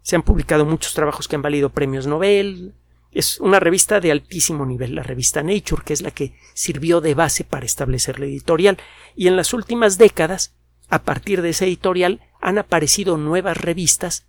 se 0.02 0.16
han 0.16 0.22
publicado 0.22 0.64
muchos 0.64 0.94
trabajos 0.94 1.26
que 1.26 1.36
han 1.36 1.42
valido 1.42 1.70
premios 1.70 2.06
Nobel, 2.06 2.74
es 3.10 3.40
una 3.40 3.58
revista 3.58 4.00
de 4.00 4.12
altísimo 4.12 4.66
nivel, 4.66 4.94
la 4.94 5.02
revista 5.02 5.42
Nature, 5.42 5.82
que 5.84 5.94
es 5.94 6.02
la 6.02 6.10
que 6.10 6.34
sirvió 6.52 7.00
de 7.00 7.14
base 7.14 7.44
para 7.44 7.66
establecer 7.66 8.20
la 8.20 8.26
editorial, 8.26 8.78
y 9.16 9.26
en 9.28 9.36
las 9.36 9.54
últimas 9.54 9.96
décadas, 9.96 10.54
a 10.90 11.02
partir 11.02 11.42
de 11.42 11.50
esa 11.50 11.64
editorial, 11.64 12.20
han 12.40 12.58
aparecido 12.58 13.16
nuevas 13.16 13.56
revistas 13.56 14.26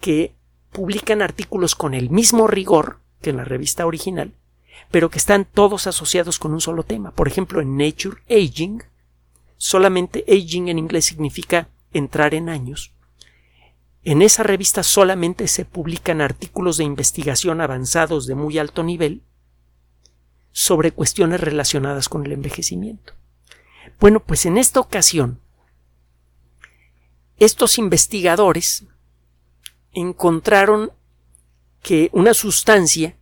que 0.00 0.35
publican 0.76 1.22
artículos 1.22 1.74
con 1.74 1.94
el 1.94 2.10
mismo 2.10 2.46
rigor 2.46 3.00
que 3.22 3.30
en 3.30 3.38
la 3.38 3.44
revista 3.44 3.86
original, 3.86 4.34
pero 4.90 5.08
que 5.08 5.16
están 5.16 5.46
todos 5.46 5.86
asociados 5.86 6.38
con 6.38 6.52
un 6.52 6.60
solo 6.60 6.82
tema. 6.82 7.12
Por 7.12 7.28
ejemplo, 7.28 7.62
en 7.62 7.78
Nature 7.78 8.18
Aging, 8.28 8.82
solamente 9.56 10.22
aging 10.28 10.68
en 10.68 10.78
inglés 10.78 11.06
significa 11.06 11.70
entrar 11.94 12.34
en 12.34 12.50
años. 12.50 12.92
En 14.04 14.20
esa 14.20 14.42
revista 14.42 14.82
solamente 14.82 15.48
se 15.48 15.64
publican 15.64 16.20
artículos 16.20 16.76
de 16.76 16.84
investigación 16.84 17.62
avanzados 17.62 18.26
de 18.26 18.34
muy 18.34 18.58
alto 18.58 18.82
nivel 18.82 19.22
sobre 20.52 20.92
cuestiones 20.92 21.40
relacionadas 21.40 22.10
con 22.10 22.26
el 22.26 22.32
envejecimiento. 22.32 23.14
Bueno, 23.98 24.20
pues 24.20 24.44
en 24.44 24.58
esta 24.58 24.80
ocasión, 24.80 25.40
estos 27.38 27.78
investigadores 27.78 28.84
encontraron 29.96 30.92
que 31.82 32.10
una 32.12 32.34
sustancia 32.34 33.16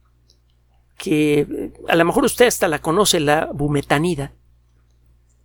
que 0.99 1.73
a 1.88 1.95
lo 1.97 2.04
mejor 2.04 2.25
usted 2.25 2.47
hasta 2.47 2.69
la 2.69 2.81
conoce, 2.81 3.21
la 3.21 3.47
bumetanida, 3.52 4.33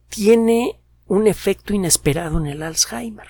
tiene 0.10 0.80
un 1.06 1.28
efecto 1.28 1.74
inesperado 1.74 2.40
en 2.40 2.48
el 2.48 2.64
Alzheimer. 2.64 3.28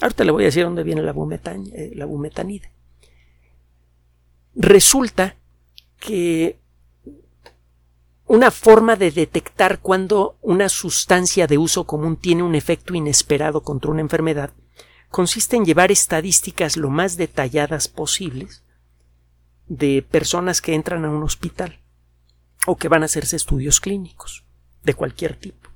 Ahorita 0.00 0.24
le 0.24 0.32
voy 0.32 0.44
a 0.44 0.46
decir 0.46 0.64
dónde 0.64 0.82
viene 0.82 1.02
la, 1.02 1.12
eh, 1.12 1.92
la 1.94 2.04
bumetanida. 2.06 2.70
Resulta 4.54 5.36
que 6.00 6.58
una 8.26 8.50
forma 8.50 8.96
de 8.96 9.10
detectar 9.10 9.80
cuando 9.80 10.38
una 10.40 10.68
sustancia 10.68 11.46
de 11.46 11.58
uso 11.58 11.84
común 11.84 12.16
tiene 12.16 12.42
un 12.42 12.54
efecto 12.54 12.94
inesperado 12.94 13.62
contra 13.62 13.90
una 13.90 14.00
enfermedad 14.00 14.52
consiste 15.10 15.56
en 15.56 15.64
llevar 15.64 15.90
estadísticas 15.90 16.76
lo 16.76 16.90
más 16.90 17.16
detalladas 17.16 17.88
posibles 17.88 18.62
de 19.66 20.02
personas 20.02 20.60
que 20.60 20.74
entran 20.74 21.04
a 21.04 21.10
un 21.10 21.22
hospital 21.22 21.80
o 22.66 22.76
que 22.76 22.88
van 22.88 23.02
a 23.02 23.06
hacerse 23.06 23.36
estudios 23.36 23.80
clínicos 23.80 24.44
de 24.82 24.94
cualquier 24.94 25.36
tipo. 25.36 25.68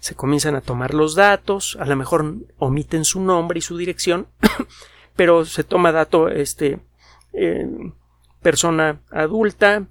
Se 0.00 0.14
comienzan 0.14 0.54
a 0.54 0.60
tomar 0.60 0.92
los 0.92 1.14
datos, 1.14 1.76
a 1.80 1.86
lo 1.86 1.96
mejor 1.96 2.36
omiten 2.58 3.04
su 3.04 3.20
nombre 3.20 3.58
y 3.58 3.62
su 3.62 3.76
dirección, 3.76 4.28
pero 5.16 5.44
se 5.44 5.64
toma 5.64 5.92
dato 5.92 6.28
este 6.28 6.80
eh, 7.32 7.66
persona 8.42 9.00
adulta, 9.10 9.86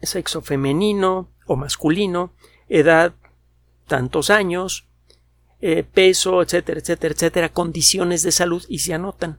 sexo 0.00 0.40
femenino 0.40 1.28
o 1.46 1.56
masculino, 1.56 2.32
edad 2.68 3.14
tantos 3.86 4.30
años, 4.30 4.88
eh, 5.64 5.84
peso, 5.84 6.42
etcétera, 6.42 6.80
etcétera, 6.80 7.14
etcétera, 7.14 7.48
condiciones 7.52 8.24
de 8.24 8.32
salud 8.32 8.64
y 8.68 8.80
se 8.80 8.94
anotan. 8.94 9.38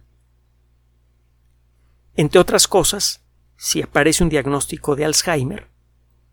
Entre 2.16 2.40
otras 2.40 2.66
cosas, 2.66 3.22
si 3.58 3.82
aparece 3.82 4.24
un 4.24 4.30
diagnóstico 4.30 4.96
de 4.96 5.04
Alzheimer, 5.04 5.68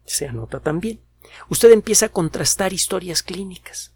se 0.05 0.29
anota 0.29 0.61
también. 0.61 1.01
Usted 1.49 1.73
empieza 1.73 2.07
a 2.07 2.11
contrastar 2.11 2.73
historias 2.73 3.25
clínicas. 3.25 3.93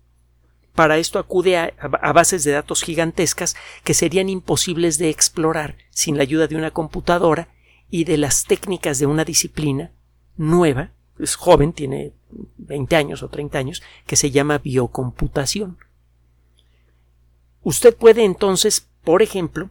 Para 0.75 0.99
esto 0.99 1.21
acude 1.21 1.57
a, 1.59 1.73
a, 1.79 2.13
bases 2.13 2.43
de 2.43 2.51
datos 2.51 2.83
gigantescas 2.83 3.55
que 3.85 3.95
serían 3.95 4.29
imposibles 4.29 4.99
de 4.99 5.11
explorar 5.11 5.77
sin 5.91 6.17
la 6.17 6.25
ayuda 6.25 6.49
de 6.49 6.57
una 6.57 6.73
computadora 6.73 7.55
y 7.89 8.03
de 8.03 8.19
las 8.19 8.47
técnicas 8.47 8.99
de 8.99 9.07
una 9.07 9.25
disciplina 9.25 9.93
nueva, 10.37 10.91
es 11.21 11.37
joven, 11.37 11.73
tiene 11.73 12.15
20 12.57 12.97
años 12.97 13.23
o 13.23 13.29
30 13.29 13.59
años, 13.59 13.83
que 14.07 14.17
se 14.17 14.33
llama 14.33 14.59
biocomputación. 14.59 15.79
Usted 17.65 17.97
puede 17.97 18.25
entonces, 18.25 18.87
por 19.03 19.23
ejemplo, 19.23 19.71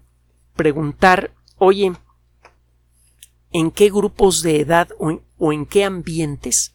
preguntar, 0.56 1.32
oye, 1.60 1.94
¿en 3.52 3.70
qué 3.70 3.90
grupos 3.90 4.42
de 4.42 4.60
edad 4.60 4.90
o 4.98 5.54
en, 5.54 5.66
qué 5.68 5.84
ambientes 5.84 6.74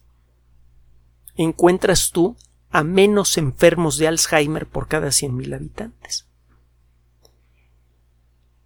encuentras 1.35 2.11
tú 2.11 2.37
a 2.69 2.83
menos 2.83 3.37
enfermos 3.37 3.97
de 3.97 4.07
Alzheimer 4.07 4.65
por 4.65 4.87
cada 4.87 5.09
100.000 5.09 5.55
habitantes? 5.55 6.25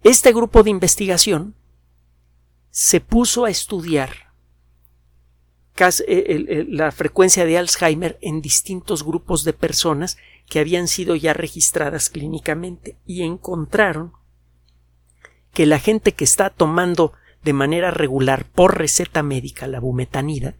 Este 0.04 0.32
grupo 0.32 0.62
de 0.62 0.70
investigación 0.70 1.56
se 2.70 3.00
puso 3.00 3.46
a 3.46 3.50
estudiar 3.50 4.32
la 5.76 6.92
frecuencia 6.92 7.44
de 7.44 7.58
Alzheimer 7.58 8.16
en 8.20 8.40
distintos 8.40 9.02
grupos 9.02 9.42
de 9.42 9.54
personas 9.54 10.18
que 10.46 10.60
habían 10.60 10.88
sido 10.88 11.16
ya 11.16 11.32
registradas 11.32 12.10
clínicamente 12.10 12.96
y 13.06 13.22
encontraron 13.22 14.12
que 15.52 15.66
la 15.66 15.78
gente 15.78 16.12
que 16.12 16.24
está 16.24 16.50
tomando 16.50 17.12
de 17.42 17.52
manera 17.52 17.90
regular 17.90 18.44
por 18.44 18.78
receta 18.78 19.22
médica 19.22 19.66
la 19.66 19.80
bumetanida 19.80 20.56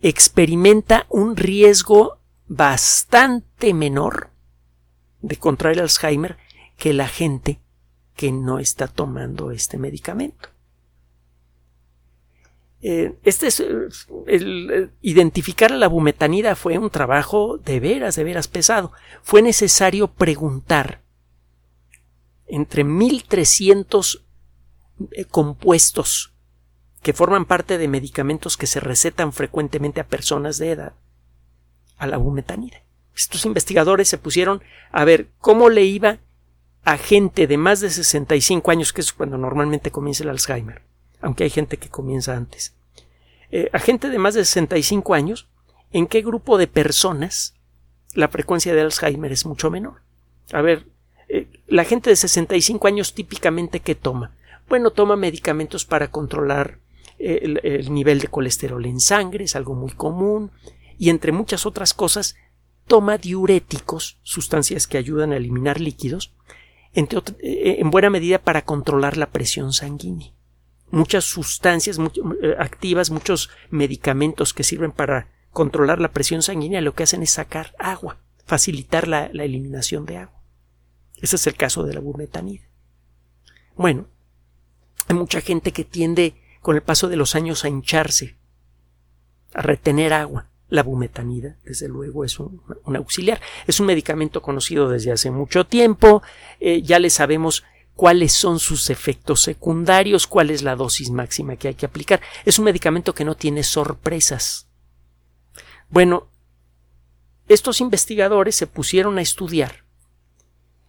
experimenta 0.00 1.06
un 1.08 1.36
riesgo 1.36 2.18
bastante 2.46 3.74
menor 3.74 4.30
de 5.20 5.36
contraer 5.36 5.80
Alzheimer 5.80 6.38
que 6.76 6.92
la 6.92 7.08
gente 7.08 7.60
que 8.16 8.32
no 8.32 8.58
está 8.58 8.88
tomando 8.88 9.50
este 9.50 9.78
medicamento. 9.78 10.48
Eh, 12.82 13.14
este 13.24 13.48
es 13.48 13.60
el, 14.26 14.90
identificar 15.02 15.70
a 15.72 15.76
la 15.76 15.88
bumetanida 15.88 16.56
fue 16.56 16.78
un 16.78 16.88
trabajo 16.88 17.58
de 17.58 17.78
veras, 17.78 18.16
de 18.16 18.24
veras 18.24 18.48
pesado. 18.48 18.92
Fue 19.22 19.42
necesario 19.42 20.08
preguntar 20.08 21.02
entre 22.46 22.84
1300 22.84 24.24
eh, 25.12 25.24
compuestos 25.26 26.32
que 27.02 27.12
forman 27.12 27.44
parte 27.44 27.78
de 27.78 27.88
medicamentos 27.88 28.56
que 28.56 28.66
se 28.66 28.80
recetan 28.80 29.32
frecuentemente 29.32 30.00
a 30.00 30.06
personas 30.06 30.58
de 30.58 30.72
edad 30.72 30.92
a 31.96 32.06
la 32.06 32.16
bumetanida. 32.16 32.82
Estos 33.14 33.44
investigadores 33.44 34.08
se 34.08 34.18
pusieron 34.18 34.62
a 34.90 35.04
ver 35.04 35.28
cómo 35.38 35.68
le 35.68 35.84
iba 35.84 36.18
a 36.84 36.96
gente 36.96 37.46
de 37.46 37.56
más 37.56 37.80
de 37.80 37.90
65 37.90 38.70
años, 38.70 38.92
que 38.92 39.02
es 39.02 39.12
cuando 39.12 39.36
normalmente 39.36 39.90
comienza 39.90 40.24
el 40.24 40.30
Alzheimer, 40.30 40.82
aunque 41.20 41.44
hay 41.44 41.50
gente 41.50 41.76
que 41.76 41.88
comienza 41.88 42.36
antes. 42.36 42.74
Eh, 43.50 43.68
a 43.72 43.78
gente 43.78 44.08
de 44.08 44.18
más 44.18 44.34
de 44.34 44.44
65 44.44 45.14
años, 45.14 45.48
¿en 45.92 46.06
qué 46.06 46.22
grupo 46.22 46.58
de 46.58 46.66
personas 46.66 47.54
la 48.14 48.28
frecuencia 48.28 48.74
de 48.74 48.80
Alzheimer 48.80 49.32
es 49.32 49.46
mucho 49.46 49.70
menor? 49.70 50.02
A 50.52 50.62
ver, 50.62 50.86
eh, 51.28 51.48
la 51.66 51.84
gente 51.84 52.10
de 52.10 52.16
65 52.16 52.86
años 52.88 53.14
típicamente 53.14 53.80
¿qué 53.80 53.94
toma? 53.94 54.32
Bueno, 54.68 54.90
toma 54.90 55.16
medicamentos 55.16 55.84
para 55.84 56.10
controlar 56.10 56.78
el, 57.20 57.92
nivel 57.92 58.20
de 58.20 58.28
colesterol 58.28 58.84
en 58.86 58.98
sangre, 58.98 59.44
es 59.44 59.54
algo 59.54 59.74
muy 59.74 59.90
común, 59.92 60.50
y 60.98 61.10
entre 61.10 61.32
muchas 61.32 61.66
otras 61.66 61.92
cosas, 61.92 62.36
toma 62.86 63.18
diuréticos, 63.18 64.18
sustancias 64.22 64.86
que 64.86 64.98
ayudan 64.98 65.32
a 65.32 65.36
eliminar 65.36 65.80
líquidos, 65.80 66.32
eh, 66.92 67.76
en 67.78 67.90
buena 67.90 68.10
medida 68.10 68.38
para 68.38 68.64
controlar 68.64 69.16
la 69.16 69.30
presión 69.30 69.72
sanguínea. 69.72 70.32
Muchas 70.90 71.24
sustancias 71.24 71.98
eh, 71.98 72.56
activas, 72.58 73.10
muchos 73.10 73.50
medicamentos 73.70 74.52
que 74.54 74.64
sirven 74.64 74.92
para 74.92 75.28
controlar 75.52 76.00
la 76.00 76.12
presión 76.12 76.42
sanguínea, 76.42 76.80
lo 76.80 76.94
que 76.94 77.04
hacen 77.04 77.22
es 77.22 77.30
sacar 77.30 77.74
agua, 77.78 78.18
facilitar 78.44 79.08
la, 79.08 79.30
la 79.32 79.44
eliminación 79.44 80.06
de 80.06 80.18
agua. 80.18 80.40
Ese 81.16 81.36
es 81.36 81.46
el 81.46 81.54
caso 81.54 81.84
de 81.84 81.94
la 81.94 82.00
bumetanida. 82.00 82.64
Bueno, 83.76 84.08
hay 85.08 85.16
mucha 85.16 85.40
gente 85.40 85.72
que 85.72 85.84
tiende 85.84 86.34
con 86.60 86.76
el 86.76 86.82
paso 86.82 87.08
de 87.08 87.16
los 87.16 87.34
años 87.34 87.64
a 87.64 87.68
hincharse, 87.68 88.36
a 89.54 89.62
retener 89.62 90.12
agua. 90.12 90.46
La 90.68 90.84
bumetanida, 90.84 91.56
desde 91.64 91.88
luego, 91.88 92.24
es 92.24 92.38
un, 92.38 92.62
auxiliar. 92.94 93.40
Es 93.66 93.80
un 93.80 93.86
medicamento 93.86 94.40
conocido 94.40 94.88
desde 94.88 95.10
hace 95.10 95.32
mucho 95.32 95.66
tiempo. 95.66 96.22
Eh, 96.60 96.82
ya 96.82 97.00
le 97.00 97.10
sabemos 97.10 97.64
cuáles 98.00 98.32
son 98.32 98.58
sus 98.60 98.88
efectos 98.88 99.42
secundarios, 99.42 100.26
cuál 100.26 100.48
es 100.48 100.62
la 100.62 100.74
dosis 100.74 101.10
máxima 101.10 101.56
que 101.56 101.68
hay 101.68 101.74
que 101.74 101.84
aplicar. 101.84 102.22
Es 102.46 102.58
un 102.58 102.64
medicamento 102.64 103.14
que 103.14 103.26
no 103.26 103.34
tiene 103.34 103.62
sorpresas. 103.62 104.70
Bueno, 105.90 106.26
estos 107.46 107.82
investigadores 107.82 108.56
se 108.56 108.66
pusieron 108.66 109.18
a 109.18 109.20
estudiar 109.20 109.84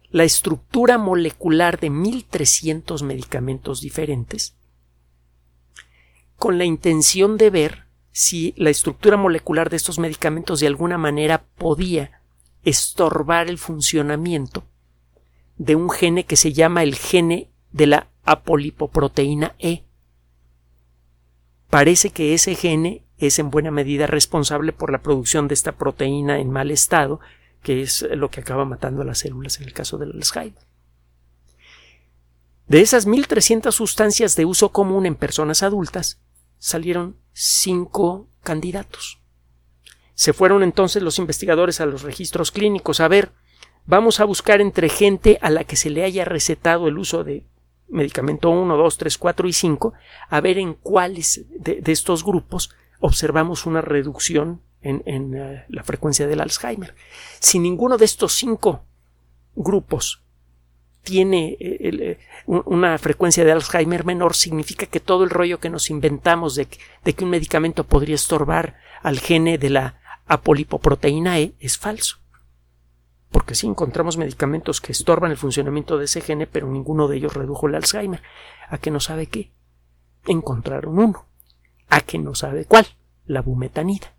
la 0.08 0.24
estructura 0.24 0.96
molecular 0.96 1.78
de 1.78 1.90
1300 1.90 3.02
medicamentos 3.02 3.82
diferentes 3.82 4.56
con 6.38 6.56
la 6.56 6.64
intención 6.64 7.36
de 7.36 7.50
ver 7.50 7.84
si 8.10 8.54
la 8.56 8.70
estructura 8.70 9.18
molecular 9.18 9.68
de 9.68 9.76
estos 9.76 9.98
medicamentos 9.98 10.60
de 10.60 10.66
alguna 10.66 10.96
manera 10.96 11.44
podía 11.58 12.22
estorbar 12.64 13.50
el 13.50 13.58
funcionamiento 13.58 14.64
de 15.56 15.76
un 15.76 15.90
gene 15.90 16.24
que 16.24 16.36
se 16.36 16.52
llama 16.52 16.82
el 16.82 16.94
gene 16.94 17.50
de 17.70 17.86
la 17.86 18.08
apolipoproteína 18.24 19.54
E. 19.58 19.84
Parece 21.70 22.10
que 22.10 22.34
ese 22.34 22.54
gene 22.54 23.04
es 23.18 23.38
en 23.38 23.50
buena 23.50 23.70
medida 23.70 24.06
responsable 24.06 24.72
por 24.72 24.90
la 24.90 25.02
producción 25.02 25.48
de 25.48 25.54
esta 25.54 25.72
proteína 25.72 26.38
en 26.38 26.50
mal 26.50 26.70
estado, 26.70 27.20
que 27.62 27.82
es 27.82 28.02
lo 28.14 28.30
que 28.30 28.40
acaba 28.40 28.64
matando 28.64 29.02
a 29.02 29.04
las 29.04 29.20
células 29.20 29.58
en 29.58 29.64
el 29.64 29.72
caso 29.72 29.96
del 29.98 30.12
Alzheimer. 30.12 30.66
De 32.66 32.80
esas 32.80 33.06
1.300 33.06 33.70
sustancias 33.72 34.36
de 34.36 34.44
uso 34.44 34.70
común 34.70 35.06
en 35.06 35.14
personas 35.14 35.62
adultas, 35.62 36.20
salieron 36.58 37.16
cinco 37.32 38.28
candidatos. 38.42 39.20
Se 40.14 40.32
fueron 40.32 40.62
entonces 40.62 41.02
los 41.02 41.18
investigadores 41.18 41.80
a 41.80 41.86
los 41.86 42.02
registros 42.02 42.50
clínicos 42.50 43.00
a 43.00 43.08
ver, 43.08 43.32
vamos 43.86 44.20
a 44.20 44.24
buscar 44.24 44.60
entre 44.60 44.88
gente 44.88 45.38
a 45.40 45.50
la 45.50 45.64
que 45.64 45.76
se 45.76 45.90
le 45.90 46.04
haya 46.04 46.24
recetado 46.24 46.88
el 46.88 46.98
uso 46.98 47.24
de 47.24 47.44
medicamento 47.88 48.50
1, 48.50 48.76
2, 48.76 48.98
3, 48.98 49.18
4 49.18 49.48
y 49.48 49.52
5, 49.52 49.92
a 50.28 50.40
ver 50.40 50.58
en 50.58 50.74
cuáles 50.74 51.44
de, 51.50 51.82
estos 51.86 52.24
grupos 52.24 52.70
observamos 53.00 53.66
una 53.66 53.82
reducción 53.82 54.62
en, 54.80 55.34
uh, 55.34 55.60
la 55.68 55.84
frecuencia 55.84 56.26
del 56.26 56.40
Alzheimer. 56.40 56.94
Si 57.38 57.58
ninguno 57.58 57.98
de 57.98 58.04
estos 58.04 58.32
cinco 58.32 58.84
grupos 59.54 60.22
tiene 61.02 61.56
eh, 61.60 61.78
eh, 61.80 62.18
una 62.46 62.96
frecuencia 62.98 63.44
de 63.44 63.52
Alzheimer 63.52 64.04
menor, 64.04 64.34
significa 64.34 64.86
que 64.86 65.00
todo 65.00 65.24
el 65.24 65.30
rollo 65.30 65.60
que 65.60 65.70
nos 65.70 65.90
inventamos 65.90 66.54
de, 66.54 66.66
que 66.66 67.24
un 67.24 67.30
medicamento 67.30 67.84
podría 67.84 68.14
estorbar 68.14 68.76
al 69.02 69.18
gene 69.20 69.58
de 69.58 69.70
la 69.70 70.00
apolipoproteína 70.26 71.40
E 71.40 71.54
es 71.60 71.76
falso. 71.76 72.21
Porque 73.32 73.56
sí 73.56 73.66
encontramos 73.66 74.18
medicamentos 74.18 74.80
que 74.80 74.92
estorban 74.92 75.32
el 75.32 75.36
funcionamiento 75.36 75.98
de 75.98 76.04
ese 76.04 76.20
gene, 76.20 76.46
pero 76.46 76.68
ninguno 76.68 77.08
de 77.08 77.16
ellos 77.16 77.34
redujo 77.34 77.66
el 77.66 77.74
Alzheimer. 77.74 78.22
¿A 78.68 78.78
que 78.78 78.92
no 78.92 79.00
sabe 79.00 79.26
qué? 79.26 79.50
Encontraron 80.26 80.98
uno. 80.98 81.26
¿A 81.88 82.02
que 82.02 82.18
no 82.18 82.34
sabe 82.34 82.66
cuál? 82.66 82.86
La 83.26 83.42
bumetanida. 83.42 84.14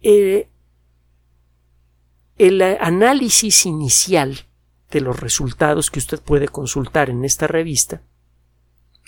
Eh, 0.00 0.48
el 2.38 2.62
análisis 2.62 3.66
inicial 3.66 4.46
de 4.90 5.00
los 5.00 5.18
resultados 5.20 5.90
que 5.90 5.98
usted 5.98 6.20
puede 6.20 6.48
consultar 6.48 7.10
en 7.10 7.24
esta 7.24 7.46
revista, 7.46 8.02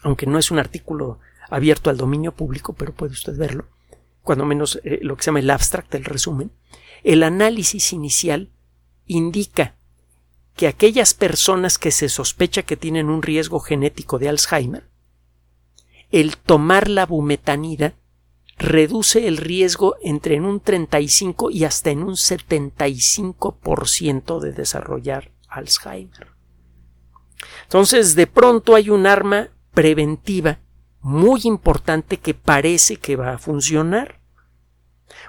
aunque 0.03 0.27
no 0.27 0.39
es 0.39 0.51
un 0.51 0.59
artículo 0.59 1.19
abierto 1.51 1.91
al 1.91 1.97
dominio 1.97 2.33
público, 2.33 2.73
pero 2.73 2.93
puede 2.93 3.13
usted 3.13 3.37
verlo, 3.37 3.67
cuando 4.23 4.45
menos 4.45 4.81
eh, 4.85 4.99
lo 5.03 5.17
que 5.17 5.23
se 5.23 5.27
llama 5.27 5.41
el 5.41 5.51
abstract, 5.51 5.95
el 5.95 6.05
resumen, 6.05 6.51
el 7.05 7.23
análisis 7.23 7.93
inicial 7.93 8.51
indica 9.07 9.77
que 10.55 10.67
aquellas 10.67 11.13
personas 11.15 11.79
que 11.79 11.91
se 11.91 12.09
sospecha 12.09 12.63
que 12.65 12.77
tienen 12.77 13.09
un 13.09 13.23
riesgo 13.23 13.61
genético 13.61 14.19
de 14.19 14.29
Alzheimer, 14.29 14.91
el 16.11 16.37
tomar 16.37 16.89
la 16.89 17.07
bumetanida 17.07 17.95
reduce 18.57 19.29
el 19.29 19.37
riesgo 19.37 19.95
entre 20.03 20.35
en 20.35 20.45
un 20.45 20.59
35 20.61 21.51
y 21.51 21.65
hasta 21.65 21.91
en 21.91 22.03
un 22.03 22.17
75% 22.17 24.41
de 24.41 24.53
desarrollar 24.53 25.31
Alzheimer. 25.49 26.33
Entonces, 27.63 28.17
de 28.17 28.27
pronto 28.27 28.75
hay 28.75 28.91
un 28.91 29.07
arma 29.07 29.51
preventiva 29.73 30.59
muy 31.01 31.43
importante 31.45 32.19
que 32.19 32.35
parece 32.35 32.97
que 32.97 33.15
va 33.15 33.35
a 33.35 33.39
funcionar. 33.39 34.21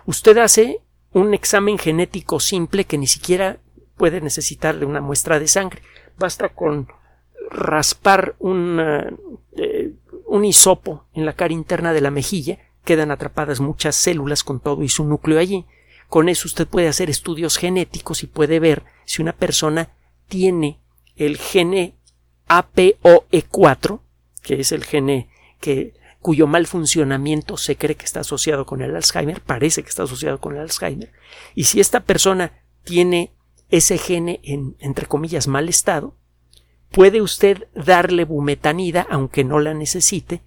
Usted 0.05 0.39
hace 0.39 0.82
un 1.13 1.33
examen 1.33 1.77
genético 1.77 2.39
simple 2.39 2.85
que 2.85 2.97
ni 2.97 3.07
siquiera 3.07 3.57
puede 3.97 4.21
necesitar 4.21 4.77
de 4.79 4.85
una 4.85 5.01
muestra 5.01 5.39
de 5.39 5.47
sangre. 5.47 5.81
Basta 6.17 6.49
con 6.49 6.87
raspar 7.51 8.35
un, 8.39 8.79
eh, 9.57 9.93
un 10.27 10.45
hisopo 10.45 11.05
en 11.13 11.25
la 11.25 11.33
cara 11.33 11.53
interna 11.53 11.93
de 11.93 12.01
la 12.01 12.11
mejilla 12.11 12.59
quedan 12.89 13.11
atrapadas 13.11 13.59
muchas 13.59 13.95
células 13.95 14.43
con 14.43 14.59
todo 14.59 14.81
y 14.83 14.89
su 14.89 15.05
núcleo 15.05 15.39
allí. 15.39 15.65
Con 16.07 16.27
eso 16.27 16.47
usted 16.47 16.67
puede 16.67 16.87
hacer 16.87 17.09
estudios 17.09 17.57
genéticos 17.57 18.23
y 18.23 18.27
puede 18.27 18.59
ver 18.59 18.83
si 19.05 19.21
una 19.21 19.33
persona 19.33 19.89
tiene 20.27 20.79
el 21.15 21.37
gene 21.37 21.93
APOE4, 22.47 23.99
que 24.41 24.59
es 24.61 24.71
el 24.71 24.85
gene 24.85 25.29
que, 25.61 25.93
cuyo 26.19 26.47
mal 26.47 26.67
funcionamiento 26.67 27.58
se 27.58 27.75
cree 27.77 27.95
que 27.95 28.05
está 28.05 28.21
asociado 28.21 28.65
con 28.65 28.82
el 28.82 28.95
Alzheimer, 28.95 29.41
parece 29.41 29.84
que 29.84 29.89
está 29.89 30.03
asociado 30.03 30.39
con 30.39 30.55
el 30.55 30.62
Alzheimer, 30.62 31.12
y 31.55 31.65
si 31.65 31.79
esta 31.79 32.01
persona 32.01 32.63
tiene 32.84 33.34
ese 33.69 33.97
gene 33.97 34.39
en, 34.43 34.75
entre 34.79 35.05
comillas, 35.05 35.47
mal 35.47 35.69
estado, 35.69 36.15
puede 36.91 37.21
usted 37.21 37.67
darle 37.73 38.25
bumetanida, 38.25 39.05
aunque 39.10 39.43
no 39.43 39.60
la 39.60 39.73
necesite, 39.73 40.41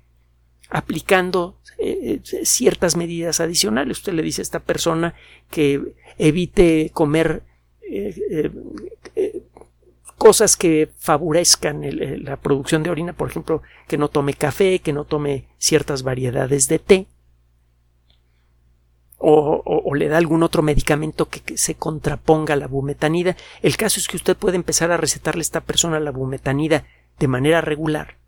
aplicando 0.68 1.58
eh, 1.78 2.20
eh, 2.32 2.44
ciertas 2.44 2.96
medidas 2.96 3.40
adicionales. 3.40 3.98
Usted 3.98 4.14
le 4.14 4.22
dice 4.22 4.40
a 4.40 4.44
esta 4.44 4.60
persona 4.60 5.14
que 5.50 5.94
evite 6.18 6.90
comer 6.92 7.44
eh, 7.82 8.50
cosas 10.22 10.56
que 10.56 10.88
favorezcan 10.98 11.82
la 12.24 12.36
producción 12.36 12.84
de 12.84 12.90
orina, 12.90 13.12
por 13.12 13.28
ejemplo, 13.28 13.60
que 13.88 13.98
no 13.98 14.06
tome 14.06 14.34
café, 14.34 14.78
que 14.78 14.92
no 14.92 15.04
tome 15.04 15.48
ciertas 15.58 16.04
variedades 16.04 16.68
de 16.68 16.78
té, 16.78 17.08
o, 19.18 19.92
le 19.96 20.06
da 20.06 20.18
algún 20.18 20.44
otro 20.44 20.62
medicamento 20.62 21.28
que, 21.28 21.40
que, 21.40 21.58
se 21.58 21.74
contraponga 21.74 22.54
a 22.54 22.56
la 22.56 22.68
bumetanida. 22.68 23.36
El 23.62 23.76
caso 23.76 23.98
es 23.98 24.06
que 24.06 24.14
usted 24.14 24.36
puede 24.36 24.54
empezar 24.54 24.92
a 24.92 24.96
recetarle 24.96 25.40
a 25.40 25.42
esta 25.42 25.60
persona 25.60 25.98
la 25.98 26.12
bumetanida 26.12 26.86
de 27.18 27.26
manera 27.26 27.60
regular. 27.60 28.18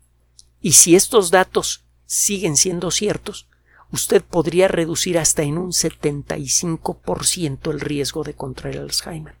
Y 0.59 0.73
si 0.73 0.97
estos 0.97 1.31
datos 1.31 1.85
siguen 2.05 2.57
siendo 2.57 2.91
ciertos, 2.91 3.47
usted 3.89 4.21
podría 4.21 4.67
reducir 4.67 5.17
hasta 5.17 5.43
en 5.43 5.57
un 5.57 5.71
75% 5.71 7.71
el 7.71 7.79
riesgo 7.79 8.25
de 8.25 8.33
contraer 8.33 8.79
Alzheimer. 8.79 9.35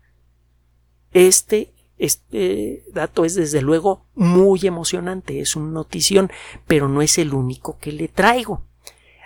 Este, 1.11 1.74
este 1.97 2.83
dato 2.93 3.25
es 3.25 3.35
desde 3.35 3.61
luego 3.61 4.05
muy 4.15 4.67
emocionante, 4.67 5.39
es 5.39 5.55
una 5.55 5.71
notición, 5.71 6.31
pero 6.67 6.89
no 6.89 7.01
es 7.01 7.17
el 7.17 7.33
único 7.33 7.77
que 7.79 7.91
le 7.91 8.07
traigo. 8.07 8.63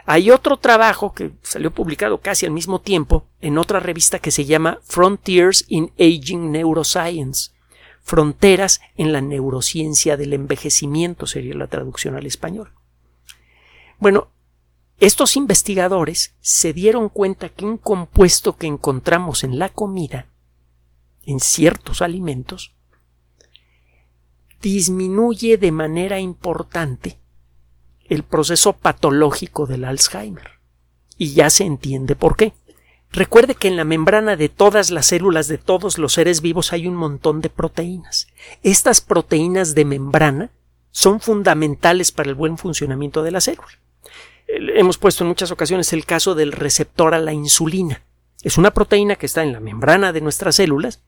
Hay 0.05 0.32
otro 0.32 0.58
trabajo 0.58 1.13
que 1.13 1.32
salió 1.43 1.71
publicado 1.71 2.19
casi 2.19 2.45
al 2.45 2.51
mismo 2.51 2.82
tiempo 2.82 3.25
en 3.41 3.58
otra 3.58 3.79
revista 3.79 4.19
que 4.19 4.32
se 4.32 4.45
llama 4.45 4.79
Frontiers 4.84 5.65
in 5.67 5.91
Aging 5.99 6.51
Neuroscience. 6.51 7.51
Fronteras 8.01 8.82
en 8.97 9.13
la 9.13 9.21
neurociencia 9.21 10.17
del 10.17 10.34
envejecimiento 10.34 11.27
sería 11.27 11.53
la 11.53 11.67
traducción 11.67 12.15
al 12.15 12.25
español. 12.25 12.71
Bueno, 13.99 14.29
estos 14.99 15.36
investigadores 15.36 16.34
se 16.41 16.73
dieron 16.73 17.10
cuenta 17.10 17.49
que 17.49 17.65
un 17.65 17.77
compuesto 17.77 18.58
que 18.58 18.65
encontramos 18.65 19.43
en 19.43 19.60
la 19.60 19.69
comida, 19.69 20.25
en 21.32 21.39
ciertos 21.39 22.02
alimentos, 22.02 22.74
disminuye 24.62 25.58
de 25.58 25.72
manera 25.72 26.20
importante 26.20 27.20
el 28.06 28.24
proceso 28.24 28.74
patológico 28.74 29.68
del 29.68 29.86
Alzheimer. 29.86 30.60
Y 31.18 31.34
ya 31.34 31.50
se 31.50 31.65
entiende 31.65 32.15
por 32.15 32.36
qué. 32.36 32.54
Recuerde 33.12 33.56
que 33.56 33.68
en 33.68 33.76
la 33.76 33.84
membrana 33.84 34.36
de 34.36 34.50
todas 34.50 34.89
las 34.89 35.08
células 35.08 35.48
de 35.48 35.58
todos 35.58 35.98
los 35.98 36.13
seres 36.13 36.42
vivos 36.42 36.74
hay 36.74 36.88
un 36.88 36.96
montón 36.96 37.42
de 37.42 37.50
proteínas. 37.50 38.28
Estas 38.63 39.02
proteínas 39.02 39.76
de 39.76 39.86
membrana 39.86 40.52
son 40.92 41.20
fundamentales 41.20 42.12
para 42.12 42.30
el 42.30 42.36
buen 42.36 42.58
funcionamiento 42.58 43.22
de 43.22 43.32
la 43.32 43.42
célula. 43.42 43.80
Hemos 44.48 44.98
puesto 44.98 45.24
en 45.24 45.28
muchas 45.28 45.52
ocasiones 45.52 45.94
el 45.94 46.06
caso 46.06 46.34
del 46.34 46.52
receptor 46.52 47.13
a 47.13 47.20
la 47.20 47.34
insulina. 47.34 48.02
Es 48.41 48.58
una 48.58 48.71
proteína 48.71 49.15
que 49.15 49.25
está 49.25 49.43
en 49.43 49.54
la 49.54 49.60
membrana 49.60 50.13
de 50.13 50.21
nuestras 50.21 50.56
células 50.56 51.02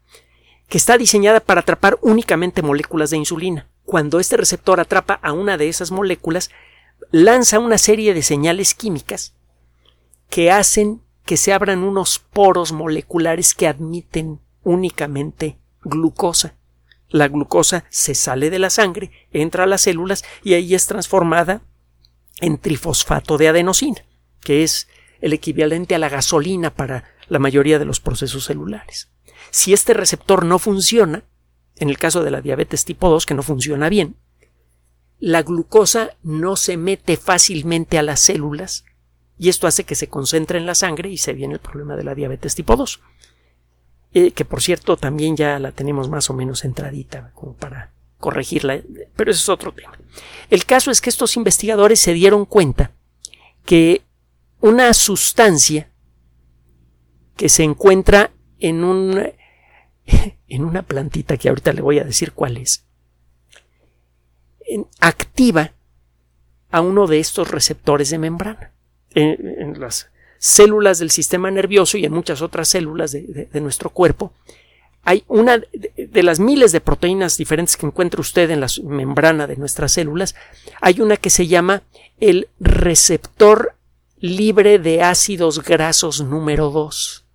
que 0.67 0.78
está 0.78 0.98
diseñada 0.98 1.41
para 1.41 1.62
atrapar 1.62 1.98
únicamente 2.02 2.62
moléculas 2.62 3.10
de 3.10 3.17
insulina. 3.17 3.67
Cuando 3.84 4.20
este 4.20 4.38
receptor 4.38 4.80
atrapa 4.80 5.15
a 5.15 5.34
una 5.34 5.58
de 5.58 5.67
esas 5.67 5.91
moléculas, 5.91 6.50
lanza 7.12 7.60
una 7.60 7.78
serie 7.78 8.13
de 8.13 8.24
señales 8.24 8.74
químicas 8.74 9.36
que 10.30 10.50
hacen 10.50 11.02
que 11.26 11.36
se 11.36 11.52
abran 11.52 11.84
unos 11.84 12.20
poros 12.20 12.72
moleculares 12.72 13.54
que 13.54 13.67
admiten 13.67 14.39
únicamente 14.63 15.58
glucosa. 15.82 16.56
La 17.10 17.28
glucosa 17.28 17.84
se 17.89 18.15
sale 18.15 18.50
de 18.50 18.60
la 18.60 18.70
sangre, 18.70 19.12
entra 19.32 19.65
a 19.65 19.67
las 19.67 19.82
células 19.82 20.24
y 20.44 20.54
ahí 20.54 20.74
es 20.74 20.86
transformada 20.86 21.62
en 22.39 22.58
trifosfato 22.58 23.38
de 23.38 23.50
adenosina, 23.50 24.06
que 24.39 24.63
es 24.63 24.88
el 25.20 25.34
equivalente 25.34 25.96
a 25.96 26.00
la 26.00 26.10
gasolina 26.10 26.74
para 26.74 27.04
la 27.32 27.39
mayoría 27.39 27.80
de 27.80 27.86
los 27.86 28.02
procesos 28.02 28.44
celulares. 28.44 29.10
Si 29.52 29.72
este 29.72 29.94
receptor 29.94 30.44
no 30.44 30.60
funciona, 30.60 31.24
en 31.78 31.89
el 31.89 31.98
caso 31.98 32.26
de 32.26 32.32
la 32.32 32.41
diabetes 32.41 32.84
tipo 32.84 33.10
2, 33.10 33.26
que 33.26 33.34
no 33.34 33.41
funciona 33.41 33.88
bien, 33.88 34.17
la 35.17 35.41
glucosa 35.41 36.17
no 36.24 36.58
se 36.58 36.76
mete 36.76 37.15
fácilmente 37.15 37.98
a 37.98 38.04
las 38.04 38.20
células 38.20 38.84
y 39.38 39.48
esto 39.48 39.65
hace 39.65 39.86
que 39.86 39.96
se 39.96 40.10
concentre 40.10 40.58
en 40.58 40.65
la 40.65 40.76
sangre 40.76 41.08
y 41.10 41.17
se 41.17 41.32
viene 41.32 41.54
el 41.54 41.62
problema 41.62 41.96
de 41.96 42.04
la 42.04 42.15
diabetes 42.15 42.54
tipo 42.54 42.76
2. 42.76 43.00
Eh, 44.13 44.32
que 44.32 44.44
por 44.44 44.62
cierto 44.62 44.98
también 44.98 45.38
ya 45.38 45.58
la 45.58 45.72
tenemos 45.72 46.10
más 46.10 46.30
o 46.30 46.34
menos 46.34 46.65
entradita 46.65 47.32
como 47.34 47.54
para 47.54 47.94
corregirla, 48.17 48.82
pero 49.15 49.32
ese 49.32 49.39
es 49.39 49.48
otro 49.48 49.72
tema. 49.72 49.98
El 50.50 50.65
caso 50.65 50.91
es 50.91 51.00
que 51.00 51.10
estos 51.10 51.38
investigadores 51.38 52.02
se 52.02 52.12
dieron 52.12 52.44
cuenta 52.44 52.91
que 53.63 54.02
una 54.60 54.94
sustancia 54.94 55.91
que 57.42 57.50
se 57.50 57.64
encuentra 57.64 58.30
en 58.60 58.84
un 58.84 59.32
en 60.48 60.64
una 60.64 60.84
plantita 60.84 61.38
que 61.38 61.50
ahorita 61.50 61.74
le 61.74 61.82
voy 61.82 61.98
a 61.98 62.04
decir 62.04 62.34
cuál 62.34 62.58
es, 62.58 62.86
activa 65.00 65.74
a 66.70 66.82
uno 66.82 67.08
de 67.08 67.18
estos 67.18 67.50
receptores 67.50 68.12
de 68.12 68.20
membrana 68.20 68.74
en, 69.16 69.80
las 69.80 70.12
células 70.38 71.00
del 71.00 71.10
sistema 71.10 71.50
nervioso 71.50 71.98
y 71.98 72.06
en 72.06 72.14
muchas 72.14 72.44
otras 72.44 72.68
células 72.68 73.12
de, 73.12 73.50
nuestro 73.60 73.90
cuerpo. 73.90 74.34
Hay 75.02 75.24
una 75.28 75.58
de, 75.58 76.22
las 76.22 76.40
miles 76.40 76.72
de 76.72 76.80
proteínas 76.80 77.38
diferentes 77.38 77.76
que 77.76 77.88
encuentra 77.88 78.22
usted 78.22 78.52
en 78.52 78.60
la 78.60 78.68
membrana 78.84 79.48
de 79.48 79.58
nuestras 79.58 79.94
células, 79.94 80.36
hay 80.80 81.02
una 81.02 81.18
que 81.18 81.32
se 81.32 81.48
llama 81.48 81.82
el 82.20 82.50
receptor 82.60 83.74
libre 84.20 84.78
de 84.78 85.02
ácidos 85.02 85.64
grasos 85.64 86.22
número 86.22 86.70
2. 86.70 87.26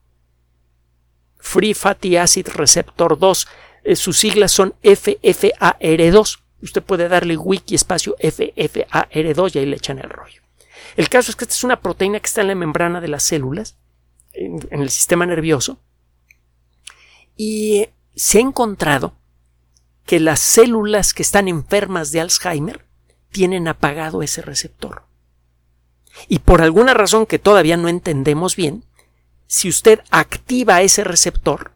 Free 1.46 1.74
Fatty 1.74 2.16
Acid 2.16 2.48
Receptor 2.48 3.16
2. 3.16 3.48
Eh, 3.84 3.94
sus 3.94 4.18
siglas 4.18 4.50
son 4.50 4.74
FFAR2. 4.82 6.40
Usted 6.60 6.82
puede 6.82 7.08
darle 7.08 7.36
wiki 7.36 7.76
espacio 7.76 8.16
FFAR2 8.18 9.54
y 9.54 9.58
ahí 9.60 9.66
le 9.66 9.76
echan 9.76 10.00
el 10.00 10.10
rollo. 10.10 10.42
El 10.96 11.08
caso 11.08 11.30
es 11.30 11.36
que 11.36 11.44
esta 11.44 11.54
es 11.54 11.62
una 11.62 11.80
proteína 11.80 12.18
que 12.18 12.26
está 12.26 12.40
en 12.40 12.48
la 12.48 12.56
membrana 12.56 13.00
de 13.00 13.06
las 13.06 13.22
células, 13.22 13.76
en, 14.32 14.66
el 14.70 14.90
sistema 14.90 15.24
nervioso, 15.24 15.78
y 17.36 17.90
se 18.16 18.38
ha 18.38 18.40
encontrado 18.40 19.14
que 20.04 20.18
las 20.18 20.40
células 20.40 21.14
que 21.14 21.22
están 21.22 21.46
enfermas 21.46 22.10
de 22.10 22.22
Alzheimer 22.22 22.86
tienen 23.30 23.68
apagado 23.68 24.22
ese 24.22 24.42
receptor. 24.42 25.04
Y 26.26 26.40
por 26.40 26.60
alguna 26.60 26.92
razón 26.92 27.26
que 27.26 27.38
todavía 27.38 27.76
no 27.76 27.88
entendemos 27.88 28.56
bien, 28.56 28.85
si 29.46 29.68
usted 29.68 30.00
activa 30.10 30.82
ese 30.82 31.04
receptor, 31.04 31.72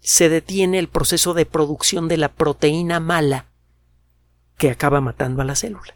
se 0.00 0.28
detiene 0.28 0.78
el 0.78 0.88
proceso 0.88 1.34
de 1.34 1.46
producción 1.46 2.08
de 2.08 2.16
la 2.16 2.32
proteína 2.32 3.00
mala 3.00 3.46
que 4.56 4.70
acaba 4.70 5.00
matando 5.00 5.42
a 5.42 5.44
la 5.44 5.56
célula. 5.56 5.94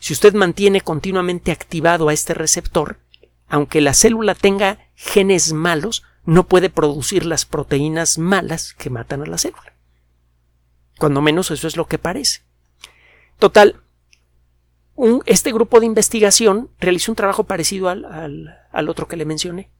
Si 0.00 0.12
usted 0.12 0.34
mantiene 0.34 0.80
continuamente 0.80 1.52
activado 1.52 2.08
a 2.08 2.12
este 2.12 2.34
receptor, 2.34 2.98
aunque 3.48 3.80
la 3.80 3.94
célula 3.94 4.34
tenga 4.34 4.78
genes 4.94 5.52
malos, 5.52 6.02
no 6.24 6.46
puede 6.46 6.68
producir 6.68 7.24
las 7.24 7.46
proteínas 7.46 8.18
malas 8.18 8.74
que 8.74 8.90
matan 8.90 9.22
a 9.22 9.26
la 9.26 9.38
célula. 9.38 9.72
Cuando 10.98 11.22
menos 11.22 11.50
eso 11.50 11.66
es 11.66 11.76
lo 11.76 11.86
que 11.86 11.98
parece. 11.98 12.42
Total, 13.38 13.80
este 15.26 15.52
grupo 15.52 15.80
de 15.80 15.86
investigación 15.86 16.70
realizó 16.80 17.12
un 17.12 17.16
trabajo 17.16 17.44
parecido 17.44 17.88
al, 17.88 18.04
al 18.70 18.88
otro 18.88 19.06
que 19.06 19.16
le 19.16 19.24
mencioné. 19.24 19.70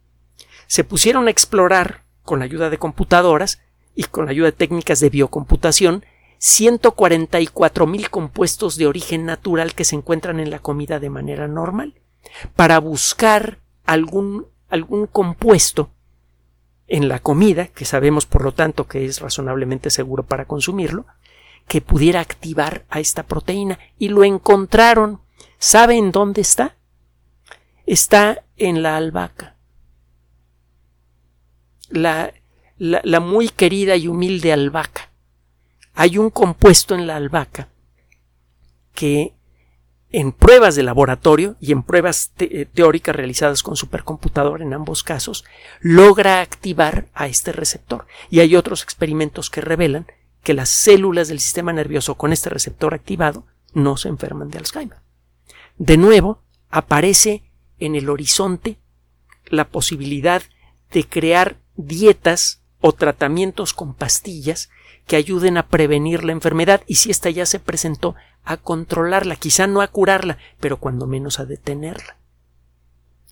Se 0.66 0.84
pusieron 0.84 1.26
a 1.26 1.30
explorar, 1.30 2.04
con 2.22 2.40
la 2.40 2.44
ayuda 2.44 2.70
de 2.70 2.78
computadoras 2.78 3.60
y 3.94 4.04
con 4.04 4.26
la 4.26 4.32
ayuda 4.32 4.46
de 4.46 4.52
técnicas 4.52 5.00
de 5.00 5.10
biocomputación, 5.10 6.04
144 6.38 7.86
mil 7.86 8.10
compuestos 8.10 8.76
de 8.76 8.86
origen 8.86 9.24
natural 9.24 9.74
que 9.74 9.84
se 9.84 9.96
encuentran 9.96 10.40
en 10.40 10.50
la 10.50 10.60
comida 10.60 11.00
de 11.00 11.10
manera 11.10 11.48
normal, 11.48 11.94
para 12.54 12.78
buscar 12.78 13.58
algún, 13.84 14.46
algún 14.68 15.06
compuesto 15.06 15.90
en 16.86 17.08
la 17.08 17.18
comida, 17.18 17.66
que 17.66 17.84
sabemos 17.84 18.26
por 18.26 18.42
lo 18.42 18.52
tanto 18.52 18.86
que 18.86 19.04
es 19.04 19.20
razonablemente 19.20 19.90
seguro 19.90 20.22
para 20.22 20.46
consumirlo, 20.46 21.06
que 21.68 21.80
pudiera 21.80 22.20
activar 22.20 22.84
a 22.88 23.00
esta 23.00 23.22
proteína 23.22 23.78
y 23.98 24.08
lo 24.08 24.24
encontraron. 24.24 25.20
¿Saben 25.58 26.10
dónde 26.12 26.40
está? 26.40 26.76
Está 27.86 28.44
en 28.56 28.82
la 28.82 28.96
albahaca. 28.96 29.56
La, 31.90 32.32
muy 33.20 33.48
querida 33.48 33.96
y 33.96 34.08
humilde 34.08 34.52
albahaca 34.52 35.08
hay 35.98 36.16
un 36.16 36.30
compuesto 36.30 36.94
en 36.94 37.08
la 37.08 37.16
albahaca 37.16 37.70
que 38.94 39.34
en 40.10 40.30
pruebas 40.30 40.76
de 40.76 40.84
laboratorio 40.84 41.56
y 41.60 41.72
en 41.72 41.82
pruebas 41.82 42.30
eh, 42.38 42.66
teóricas 42.72 43.16
realizadas 43.16 43.64
con 43.64 43.74
supercomputador 43.74 44.62
en 44.62 44.74
ambos 44.74 45.02
casos, 45.02 45.44
logra 45.80 46.40
activar 46.40 47.08
a 47.14 47.26
este 47.26 47.50
receptor. 47.50 48.06
Y 48.30 48.38
hay 48.38 48.54
otros 48.54 48.84
experimentos 48.84 49.50
que 49.50 49.60
revelan 49.60 50.06
que 50.42 50.54
las 50.54 50.68
células 50.68 51.28
del 51.28 51.40
sistema 51.40 51.72
nervioso 51.72 52.16
con 52.16 52.32
este 52.32 52.50
receptor 52.50 52.94
activado 52.94 53.46
no 53.72 53.96
se 53.96 54.08
enferman 54.08 54.50
de 54.50 54.58
Alzheimer. 54.58 54.98
De 55.76 55.96
nuevo, 55.96 56.42
aparece 56.70 57.50
en 57.78 57.94
el 57.94 58.08
horizonte 58.08 58.78
la 59.46 59.68
posibilidad 59.68 60.42
de 60.90 61.04
crear 61.04 61.58
dietas 61.76 62.62
o 62.80 62.92
tratamientos 62.92 63.74
con 63.74 63.94
pastillas 63.94 64.70
que 65.06 65.16
ayuden 65.16 65.56
a 65.56 65.68
prevenir 65.68 66.24
la 66.24 66.32
enfermedad 66.32 66.82
y 66.86 66.96
si 66.96 67.10
ésta 67.10 67.30
ya 67.30 67.46
se 67.46 67.58
presentó, 67.58 68.14
a 68.44 68.56
controlarla, 68.56 69.36
quizá 69.36 69.66
no 69.66 69.80
a 69.80 69.88
curarla, 69.88 70.38
pero 70.60 70.78
cuando 70.78 71.06
menos 71.06 71.38
a 71.38 71.44
detenerla. 71.44 72.16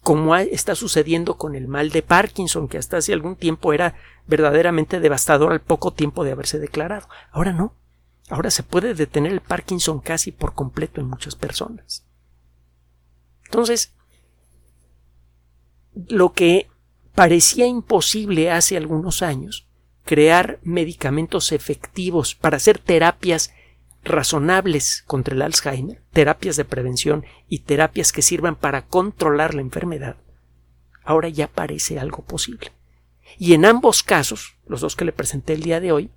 Como 0.07 0.37
está 0.37 0.77
sucediendo 0.77 1.37
con 1.37 1.57
el 1.57 1.67
mal 1.67 1.91
de 1.91 2.01
Parkinson, 2.01 2.69
que 2.69 2.79
hasta 2.79 2.99
hace 2.99 3.13
algún 3.13 3.35
tiempo 3.35 3.73
era 3.73 3.97
verdaderamente 4.29 5.01
devastador 5.01 5.51
al 5.51 5.61
poco 5.61 5.93
tiempo 5.95 6.23
de 6.23 6.31
haberse 6.31 6.61
declarado. 6.61 7.09
Ahora 7.33 7.53
no. 7.53 7.75
Ahora 8.29 8.53
se 8.53 8.63
puede 8.63 8.95
detener 8.95 9.33
el 9.33 9.41
Parkinson 9.41 9.99
casi 9.99 10.31
por 10.31 10.55
completo 10.55 11.01
en 11.01 11.09
muchas 11.09 11.35
personas. 11.35 12.07
Entonces, 13.47 13.95
lo 15.93 16.33
que 16.35 16.71
parecía 17.17 17.67
imposible 17.67 18.53
hace 18.53 18.77
algunos 18.77 19.23
años, 19.23 19.67
crear 20.05 20.61
medicamentos 20.63 21.51
efectivos 21.51 22.37
para 22.37 22.59
hacer 22.59 22.79
terapias 22.79 23.53
razonables 24.07 25.05
contra 25.07 25.35
el 25.35 25.43
Alzheimer, 25.43 26.01
terapias 26.13 26.57
de 26.57 26.65
prevención 26.65 27.25
y 27.49 27.61
terapias 27.61 28.13
que 28.13 28.23
sirvan 28.23 28.57
para 28.57 28.87
controlar 28.87 29.55
la 29.55 29.61
enfermedad, 29.61 30.17
ahora 31.05 31.29
ya 31.29 31.49
parece 31.49 31.99
algo 31.99 32.23
posible. 32.25 32.73
Y 33.39 33.55
en 33.55 33.65
ambos 33.65 34.03
casos, 34.03 34.57
los 34.67 34.81
dos 34.81 34.97
que 34.97 35.05
le 35.05 35.13
presenté 35.13 35.53
el 35.53 35.63
día 35.63 35.81
de 35.81 35.93
hoy, 35.93 36.11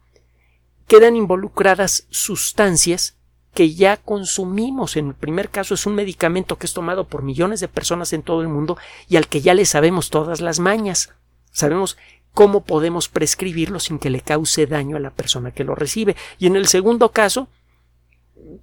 quedan 0.88 1.16
involucradas 1.16 2.08
sustancias 2.10 3.18
que 3.54 3.74
ya 3.74 3.98
consumimos. 3.98 4.96
En 4.96 5.08
el 5.08 5.14
primer 5.16 5.50
caso 5.50 5.74
es 5.74 5.86
un 5.86 5.96
medicamento 5.96 6.58
que 6.58 6.66
es 6.66 6.74
tomado 6.74 7.08
por 7.08 7.24
millones 7.24 7.60
de 7.60 7.68
personas 7.68 8.14
en 8.14 8.22
todo 8.22 8.42
el 8.42 8.48
mundo 8.48 8.78
y 9.08 9.18
al 9.18 9.28
que 9.28 9.42
ya 9.42 9.54
le 9.54 9.66
sabemos 9.66 10.10
todas 10.10 10.42
las 10.42 10.60
mañas. 10.60 11.14
Sabemos 11.52 11.98
cómo 12.34 12.64
podemos 12.64 13.10
prescribirlo 13.10 13.80
sin 13.80 14.00
que 14.00 14.10
le 14.10 14.22
cause 14.22 14.66
daño 14.68 14.98
a 14.98 15.00
la 15.00 15.12
persona 15.12 15.52
que 15.52 15.64
lo 15.64 15.76
recibe. 15.76 16.16
Y 16.38 16.48
en 16.48 16.56
el 16.56 16.68
segundo 16.68 17.12
caso, 17.12 17.50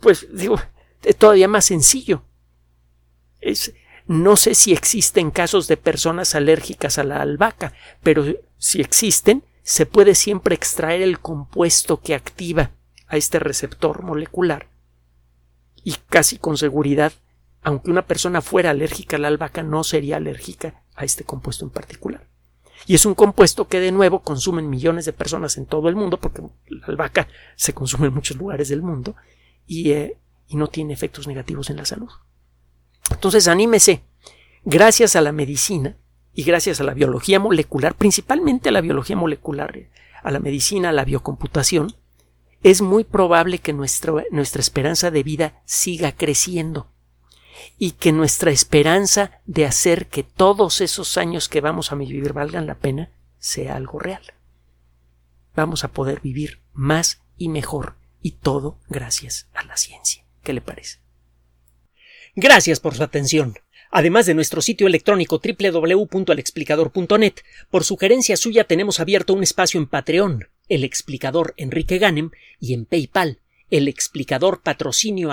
pues 0.01 0.27
digo, 0.33 0.61
todavía 1.19 1.49
más 1.49 1.67
sencillo. 1.67 2.23
Es, 3.41 3.75
no 4.07 4.37
sé 4.37 4.55
si 4.55 4.73
existen 4.73 5.31
casos 5.31 5.67
de 5.69 5.77
personas 5.77 6.35
alérgicas 6.35 6.99
a 6.99 7.05
la 7.05 7.21
albahaca, 7.21 7.73
pero 8.03 8.25
si 8.59 8.81
existen, 8.81 9.43
se 9.63 9.85
puede 9.85 10.15
siempre 10.15 10.55
extraer 10.55 11.03
el 11.03 11.19
compuesto 11.19 12.01
que 12.01 12.15
activa 12.15 12.71
a 13.09 13.17
este 13.17 13.39
receptor 13.39 14.03
molecular 14.03 14.69
y 15.83 15.97
casi 16.09 16.39
con 16.39 16.57
seguridad, 16.57 17.13
aunque 17.63 17.91
una 17.91 18.07
persona 18.07 18.43
fuera 18.43 18.71
alérgica 18.71 19.17
a 19.17 19.19
la 19.21 19.29
albahaca, 19.29 19.63
no 19.63 19.85
sería 19.85 20.17
alérgica 20.17 20.83
a 20.95 21.05
este 21.05 21.25
compuesto 21.25 21.65
en 21.65 21.71
particular. 21.71 22.27
Y 22.87 22.95
es 22.95 23.07
un 23.07 23.15
compuesto 23.15 23.67
que 23.67 23.81
de 23.81 23.91
nuevo 23.91 24.21
consumen 24.21 24.71
millones 24.71 25.05
de 25.05 25.13
personas 25.13 25.57
en 25.57 25.67
todo 25.67 25.89
el 25.89 25.97
mundo, 25.97 26.19
porque 26.19 26.43
la 26.69 26.87
albahaca 26.87 27.29
se 27.57 27.73
consume 27.73 28.07
en 28.09 28.15
muchos 28.15 28.37
lugares 28.37 28.69
del 28.69 28.83
mundo 28.83 29.17
y, 29.67 29.91
eh, 29.91 30.19
y 30.49 30.57
no 30.57 30.69
tiene 30.69 30.93
efectos 30.93 31.27
negativos 31.27 31.71
en 31.71 31.77
la 31.77 31.85
salud. 31.85 32.11
Entonces, 33.11 33.49
anímese. 33.49 34.03
Gracias 34.65 35.15
a 35.15 35.21
la 35.21 35.33
medicina 35.33 35.97
y 36.33 36.43
gracias 36.43 36.81
a 36.81 36.85
la 36.85 36.93
biología 36.93 37.39
molecular, 37.39 37.95
principalmente 37.95 38.69
a 38.69 38.73
la 38.73 38.81
biología 38.81 39.17
molecular, 39.17 39.89
a 40.23 40.31
la 40.31 40.41
medicina, 40.41 40.89
a 40.89 40.93
la 40.93 41.05
biocomputación, 41.05 41.95
es 42.63 42.83
muy 42.83 43.05
probable 43.05 43.59
que 43.59 43.73
nuestra 43.73 44.25
esperanza 44.33 45.11
de 45.11 45.23
vida 45.23 45.63
siga 45.67 46.13
creciendo 46.13 46.89
y 47.79 47.93
que 47.93 48.13
nuestra 48.13 48.51
esperanza 48.51 49.41
de 49.47 49.67
hacer 49.67 50.09
que 50.09 50.23
todos 50.25 50.81
esos 50.81 51.17
años 51.17 51.49
que 51.49 51.61
vamos 51.61 51.93
a 51.93 51.95
vivir 51.95 52.33
valgan 52.33 52.67
la 52.67 52.75
pena 52.75 53.11
sea 53.39 53.77
algo 53.77 53.99
real. 53.99 54.23
Vamos 55.55 55.85
a 55.85 55.89
poder 55.89 56.21
vivir 56.21 56.61
más 56.73 57.23
y 57.37 57.49
mejor 57.49 57.96
y 58.27 58.33
todo 58.33 58.81
gracias 58.89 59.49
a 59.55 59.63
la 59.63 59.77
ciencia. 59.77 60.25
¿Qué 60.43 60.53
le 60.53 60.61
parece? 60.61 60.99
Gracias 62.35 62.81
por 62.81 62.97
su 62.97 63.05
atención. 63.05 63.55
Además 63.93 64.27
de 64.27 64.35
nuestro 64.35 64.61
sitio 64.63 64.89
electrónico 64.89 65.41
www.alexplicador.net, 65.41 67.35
por 67.71 67.85
sugerencia 67.85 68.37
suya 68.37 68.65
tenemos 68.65 68.99
abierto 68.99 69.33
un 69.33 69.45
espacio 69.45 69.79
en 69.79 69.87
Patreon, 69.87 70.49
el 70.69 70.83
explicador 70.83 71.55
Enrique 71.57 71.99
Ganem, 71.99 72.33
y 72.59 72.75
en 72.75 72.85
PayPal, 72.85 73.39
el 73.71 73.87
explicador 73.87 74.61
patrocinio 74.61 75.33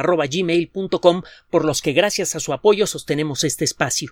por 1.50 1.66
los 1.66 1.82
que 1.82 1.94
gracias 1.94 2.36
a 2.36 2.40
su 2.40 2.54
apoyo 2.54 2.86
sostenemos 2.86 3.44
este 3.44 3.66
espacio. 3.66 4.12